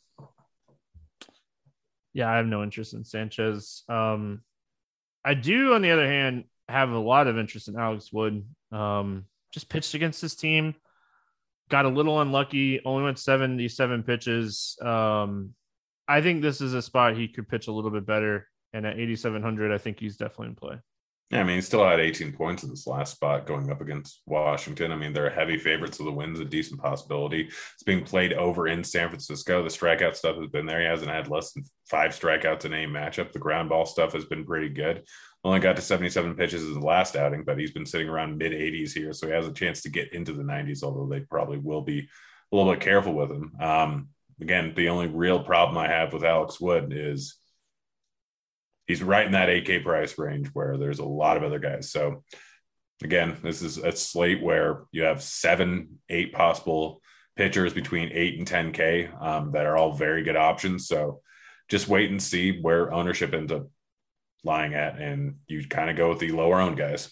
[2.13, 3.83] Yeah, I have no interest in Sanchez.
[3.87, 4.41] Um,
[5.23, 8.45] I do, on the other hand, have a lot of interest in Alex Wood.
[8.71, 10.75] Um, just pitched against this team,
[11.69, 14.77] got a little unlucky, only went 77 pitches.
[14.81, 15.53] Um,
[16.07, 18.47] I think this is a spot he could pitch a little bit better.
[18.73, 20.75] And at 8,700, I think he's definitely in play.
[21.29, 24.21] Yeah, I mean, he still had 18 points in this last spot going up against
[24.25, 24.93] Washington.
[24.93, 27.41] I mean, they're heavy favorites, so the win's a decent possibility.
[27.41, 29.61] It's being played over in San Francisco.
[29.61, 30.79] The strikeout stuff has been there.
[30.79, 33.33] He hasn't had less than five strikeouts in any matchup.
[33.33, 35.03] The ground ball stuff has been pretty good.
[35.43, 38.53] Only got to 77 pitches in the last outing, but he's been sitting around mid
[38.53, 41.57] 80s here, so he has a chance to get into the 90s, although they probably
[41.57, 42.07] will be
[42.53, 43.51] a little bit careful with him.
[43.59, 44.09] Um,
[44.39, 47.37] again, the only real problem I have with Alex Wood is–
[48.87, 51.91] he's right in that 8K price range where there's a lot of other guys.
[51.91, 52.23] So
[53.03, 57.01] again, this is a slate where you have seven, eight possible
[57.35, 60.87] pitchers between eight and 10K um, that are all very good options.
[60.87, 61.21] So
[61.69, 63.67] just wait and see where ownership ends up
[64.43, 67.11] lying at, and you kind of go with the lower owned guys.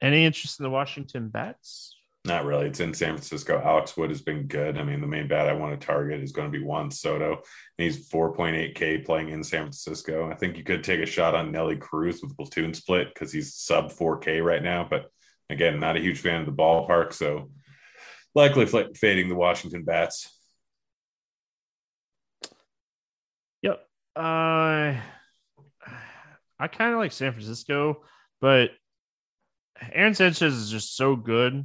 [0.00, 1.96] Any interest in the Washington bats?
[2.26, 2.66] Not really.
[2.66, 3.62] It's in San Francisco.
[3.64, 4.78] Alex Wood has been good.
[4.78, 7.34] I mean, the main bat I want to target is going to be Juan Soto.
[7.34, 10.28] And he's 4.8K playing in San Francisco.
[10.28, 13.54] I think you could take a shot on Nelly Cruz with platoon split because he's
[13.54, 14.84] sub 4K right now.
[14.90, 15.06] But
[15.50, 17.12] again, not a huge fan of the ballpark.
[17.12, 17.52] So
[18.34, 20.36] likely fading the Washington Bats.
[23.62, 23.86] Yep.
[24.16, 24.94] Uh,
[26.58, 28.02] I kind of like San Francisco,
[28.40, 28.70] but
[29.92, 31.64] Aaron Sanchez is just so good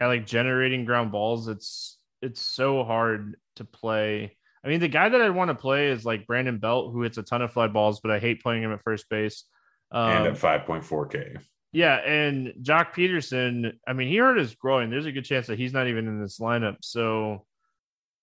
[0.00, 4.36] at like generating ground balls, it's it's so hard to play.
[4.64, 7.18] I mean, the guy that I want to play is like Brandon Belt, who hits
[7.18, 9.44] a ton of fly balls, but I hate playing him at first base.
[9.92, 11.40] Um, and at 5.4K.
[11.72, 11.96] Yeah.
[11.96, 14.90] And Joc Pederson, I mean, he hurt his growing.
[14.90, 16.76] There's a good chance that he's not even in this lineup.
[16.82, 17.46] So,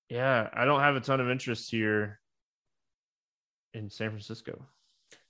[0.10, 2.20] yeah, I don't have a ton of interest here
[3.74, 4.66] in San Francisco.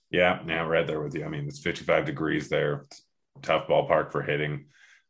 [0.09, 0.39] Yeah.
[0.45, 1.23] Now, right there with you.
[1.23, 2.85] I mean, it's 55 degrees there.
[3.41, 4.65] Tough ballpark for hitting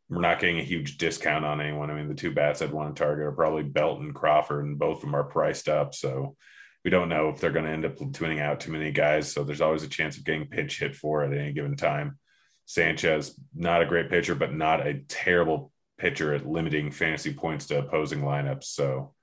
[0.09, 1.89] we're not getting a huge discount on anyone.
[1.89, 4.77] I mean, the two bats I'd want to target are probably Belt and Crawford, and
[4.77, 5.95] both of them are priced up.
[5.95, 6.35] So
[6.83, 9.31] we don't know if they're going to end up tuning out too many guys.
[9.31, 12.19] So there's always a chance of getting pitch hit for at any given time.
[12.67, 17.79] Sanchez, not a great pitcher, but not a terrible pitcher at limiting fantasy points to
[17.79, 18.65] opposing lineups.
[18.65, 19.13] So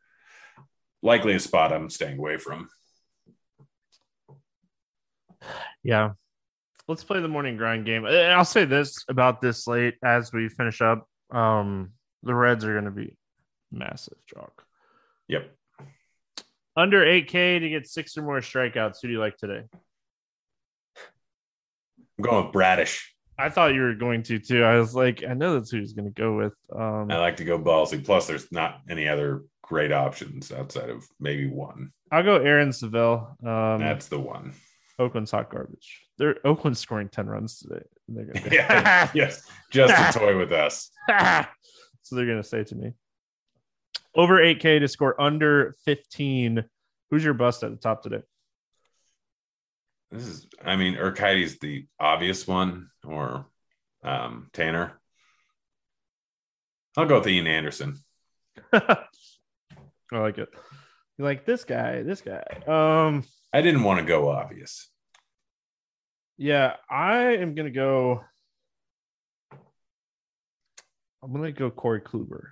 [1.03, 2.69] likely a spot I'm staying away from.
[5.83, 6.13] Yeah.
[6.89, 8.05] Let's play the morning grind game.
[8.05, 11.07] And I'll say this about this slate as we finish up.
[11.31, 13.17] Um, the Reds are going to be
[13.71, 14.65] massive chalk.
[15.29, 15.51] Yep.
[16.77, 18.97] Under 8K to get six or more strikeouts.
[19.01, 19.63] Who do you like today?
[22.19, 23.15] I'm going with Bradish.
[23.39, 24.63] I thought you were going to too.
[24.63, 26.55] I was like, I know that's who he's going to go with.
[26.75, 28.05] Um, I like to go ballsy.
[28.05, 31.93] Plus, there's not any other great options outside of maybe one.
[32.11, 33.35] I'll go Aaron Civale.
[33.45, 34.53] Um, That's the one.
[34.99, 36.03] Oakland's hot garbage.
[36.19, 37.85] They're Oakland's scoring 10 runs today.
[38.09, 40.91] They're gonna yeah, yes, just a toy with us.
[42.03, 42.93] so they're going to say to me
[44.15, 46.65] over 8K to score under 15.
[47.11, 48.23] Who's your bust at the top today?
[50.11, 53.47] This is, I mean, Urquidy's the obvious one, or
[54.05, 55.01] um, Tanner.
[56.97, 57.99] I'll go with Ian Anderson.
[58.73, 59.07] I
[60.11, 60.51] like it.
[61.17, 62.43] You like this guy, this guy.
[62.67, 64.89] Um, I didn't want to go obvious.
[66.39, 68.25] Yeah, I am gonna go.
[71.23, 72.49] I'm gonna go Corey Kluber.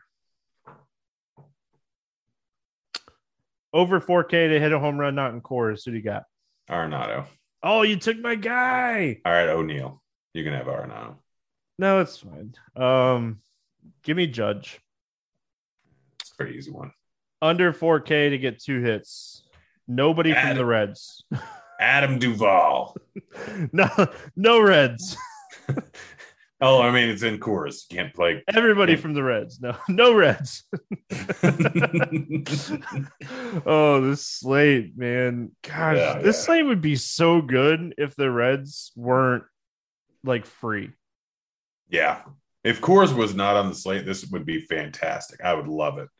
[3.73, 5.85] Over 4K to hit a home run, not in Coors.
[5.85, 6.25] Who do you got?
[6.69, 7.27] Arenado.
[7.63, 9.21] Oh, you took my guy.
[9.25, 10.03] All right, O'Neill.
[10.35, 11.17] You can have Arenado.
[11.79, 12.55] No, it's fine.
[12.77, 13.41] Um,
[14.03, 14.81] give me Judge.
[16.21, 16.93] It's a pretty easy one.
[17.41, 19.45] Under 4K to get two hits.
[19.91, 21.25] Nobody from the Reds.
[21.81, 22.97] Adam Duvall.
[23.73, 23.89] no,
[24.37, 25.17] no Reds.
[26.63, 27.85] Oh, I mean, it's in Coors.
[27.89, 28.43] You can't play.
[28.55, 29.63] Everybody from the Reds.
[29.63, 30.65] No, no Reds.
[33.65, 35.53] oh, this slate, man.
[35.63, 36.45] Gosh, Yeah, this yeah.
[36.45, 39.45] slate would be so good if the Reds weren't
[40.23, 40.91] like free.
[41.89, 42.23] yeah.
[42.63, 45.41] If Coors was not on the slate, this would be fantastic.
[45.43, 46.11] I would love it.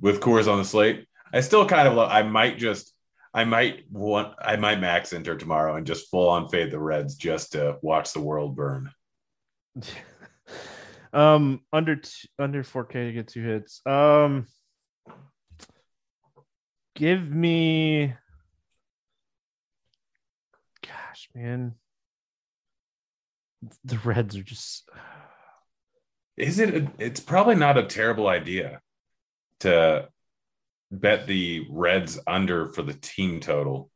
[0.00, 2.10] With Coors on the slate, I still kind of love.
[2.10, 2.92] I might just,
[3.32, 7.14] I might want, I might max enter tomorrow and just full on fade the Reds
[7.16, 8.90] just to watch the world burn.
[11.12, 13.80] um, under t- under 4K to get two hits.
[13.86, 14.46] Um,
[16.94, 18.14] give me.
[20.82, 21.74] Gosh, man.
[23.84, 24.88] The Reds are just.
[26.36, 26.74] Is it?
[26.74, 28.80] A, it's probably not a terrible idea
[29.60, 30.08] to
[30.90, 33.90] bet the Reds under for the team total,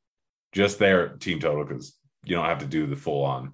[0.52, 3.52] just their team total, because you don't have to do the full on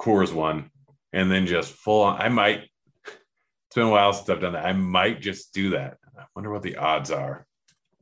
[0.00, 0.70] Coors one,
[1.12, 2.20] and then just full on.
[2.20, 2.68] I might.
[3.06, 4.66] It's been a while since I've done that.
[4.66, 5.98] I might just do that.
[6.18, 7.46] I wonder what the odds are.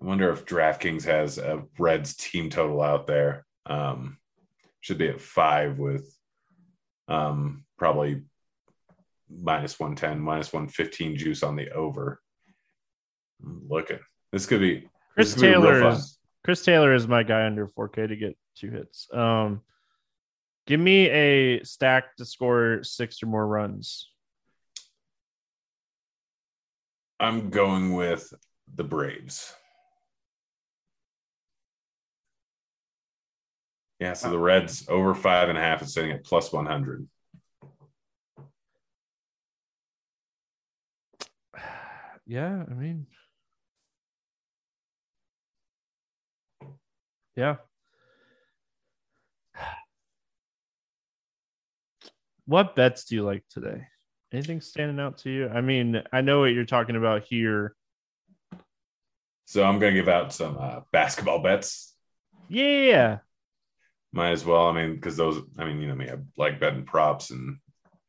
[0.00, 3.44] I wonder if DraftKings has a Reds team total out there.
[3.66, 4.18] Um,
[4.80, 6.14] should be at five with
[7.08, 8.22] um, probably
[9.30, 12.20] minus 110, minus 115 juice on the over.
[13.40, 14.00] Looking.
[14.34, 15.92] This could be Chris this could be real Taylor fun.
[15.92, 19.06] is Chris Taylor is my guy under 4K to get two hits.
[19.14, 19.60] Um,
[20.66, 24.10] give me a stack to score six or more runs.
[27.20, 28.34] I'm going with
[28.74, 29.54] the Braves.
[34.00, 37.06] Yeah, so the Reds over five and a half is sitting at plus 100.
[42.26, 43.06] Yeah, I mean,
[47.36, 47.56] yeah.
[52.46, 53.86] What bets do you like today?
[54.32, 55.48] Anything standing out to you?
[55.48, 57.74] I mean, I know what you're talking about here.
[59.46, 61.94] So I'm going to give out some uh, basketball bets.
[62.48, 63.18] Yeah,
[64.12, 64.68] Might as well.
[64.68, 67.58] I mean, because those, I mean, you know me, I like betting props and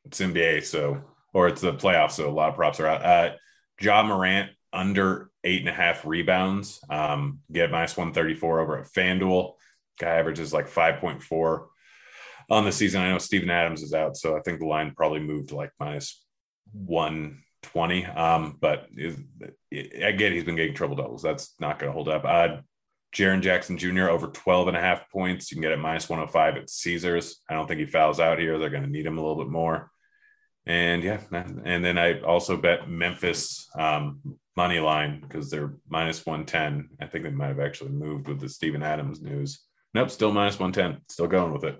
[0.06, 1.02] it's NBA, so,
[1.34, 3.06] or it's the playoffs, so a lot of props are out.
[3.06, 3.36] Uh,
[3.82, 9.54] Ja Morant under eight and a half rebounds, um, get minus 134 over at FanDuel.
[10.00, 11.68] Guy averages like 5.4
[12.50, 13.02] on the season.
[13.02, 16.26] I know Steven Adams is out, so I think the line probably moved like minus
[16.74, 18.06] 120.
[18.06, 19.18] Um, but is,
[19.72, 21.22] I get he's been getting triple doubles.
[21.22, 22.26] That's not going to hold up.
[22.26, 22.62] Uh,
[23.16, 24.10] Jaren Jackson Jr.
[24.10, 25.50] over 12 and a half points.
[25.50, 27.42] You can get it minus 105 at Caesars.
[27.50, 28.60] I don't think he fouls out here.
[28.60, 29.90] They're going to need him a little bit more.
[30.68, 34.20] And yeah, and then I also bet Memphis um,
[34.58, 36.90] money line because they're minus 110.
[37.00, 39.62] I think they might have actually moved with the Steven Adams news.
[39.94, 41.04] Nope, still minus 110.
[41.08, 41.80] Still going with it.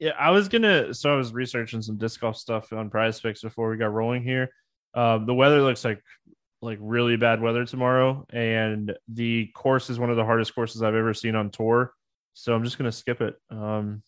[0.00, 0.92] Yeah, I was gonna.
[0.92, 4.24] So I was researching some disc golf stuff on Prize Picks before we got rolling
[4.24, 4.50] here.
[4.94, 6.00] Um, the weather looks like
[6.60, 10.94] like really bad weather tomorrow, and the course is one of the hardest courses I've
[10.96, 11.92] ever seen on tour.
[12.34, 14.02] So I'm just gonna skip it um,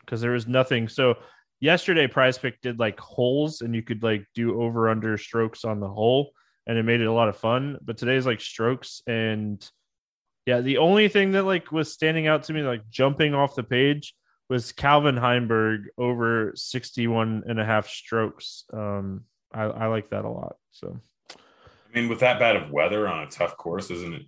[0.00, 0.88] because there is nothing.
[0.88, 1.16] So
[1.64, 5.80] yesterday, Prize Pick did like holes, and you could like do over under strokes on
[5.80, 6.32] the hole,
[6.66, 7.78] and it made it a lot of fun.
[7.82, 9.66] But today's like strokes and
[10.46, 13.62] yeah, the only thing that like was standing out to me, like jumping off the
[13.62, 14.14] page,
[14.50, 18.64] was Calvin Heimburg over 61 and a half strokes.
[18.70, 20.56] Um, I, I like that a lot.
[20.70, 21.00] So,
[21.30, 24.22] I mean, with that bad of weather on a tough course, isn't it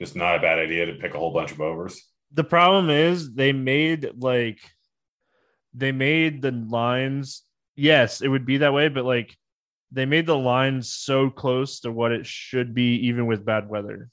[0.00, 2.02] just not a bad idea to pick a whole bunch of overs?
[2.32, 4.58] the problem is they made like
[5.74, 7.42] they made the lines
[7.76, 9.36] yes it would be that way but like
[9.90, 14.10] they made the lines so close to what it should be even with bad weather.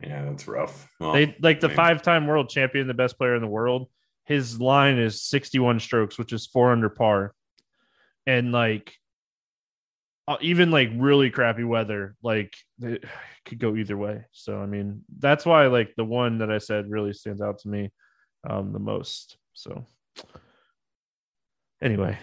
[0.00, 0.88] Yeah, that's rough.
[1.00, 3.88] Well, they like the I mean, five-time world champion the best player in the world
[4.26, 7.34] his line is 61 strokes which is four under par.
[8.26, 8.94] And like
[10.26, 13.04] uh, even like really crappy weather like it
[13.44, 14.24] could go either way.
[14.32, 17.68] So i mean that's why like the one that i said really stands out to
[17.68, 17.90] me
[18.48, 19.36] um the most.
[19.52, 19.86] So
[21.82, 22.18] anyway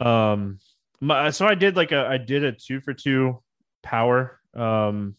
[0.00, 0.58] um
[1.00, 3.42] my, so i did like a i did a two for two
[3.82, 5.14] power um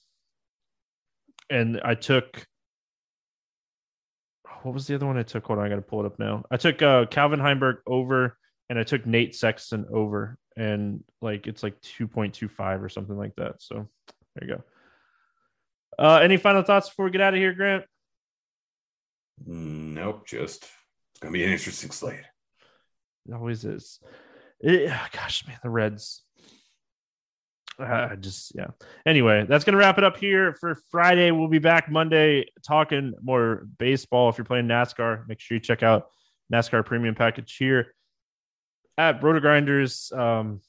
[1.50, 2.46] and i took
[4.64, 5.46] what was the other one I took?
[5.46, 6.44] Hold on, I got to pull it up now.
[6.50, 8.38] I took uh, Calvin Heimburg over,
[8.70, 12.90] and I took Nate Sexton over, and like it's like two point two five or
[12.90, 13.62] something like that.
[13.62, 13.90] So
[14.36, 14.64] there you go.
[16.00, 17.86] Uh, any final thoughts before we get out of here, Grant?
[19.46, 22.22] nope, just it's gonna be an interesting slate.
[23.28, 24.00] It always is.
[24.60, 26.22] It, gosh, man, the Reds.
[27.80, 28.68] I just yeah.
[29.06, 31.32] Anyway, that's gonna wrap it up here for Friday.
[31.32, 34.30] We'll be back Monday talking more baseball.
[34.30, 36.10] If you're playing NASCAR, make sure you check out
[36.52, 37.96] NASCAR Premium Package here
[38.98, 40.16] at RotoGrinders.
[40.16, 40.62] Um,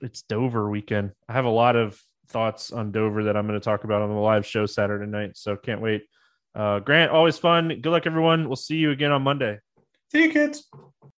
[0.00, 1.12] it's Dover weekend.
[1.28, 4.10] I have a lot of thoughts on Dover that I'm going to talk about on
[4.10, 5.36] the live show Saturday night.
[5.36, 6.04] So can't wait.
[6.54, 7.68] Uh, Grant, always fun.
[7.68, 8.48] Good luck, everyone.
[8.48, 9.58] We'll see you again on Monday.
[10.10, 10.68] See you, kids.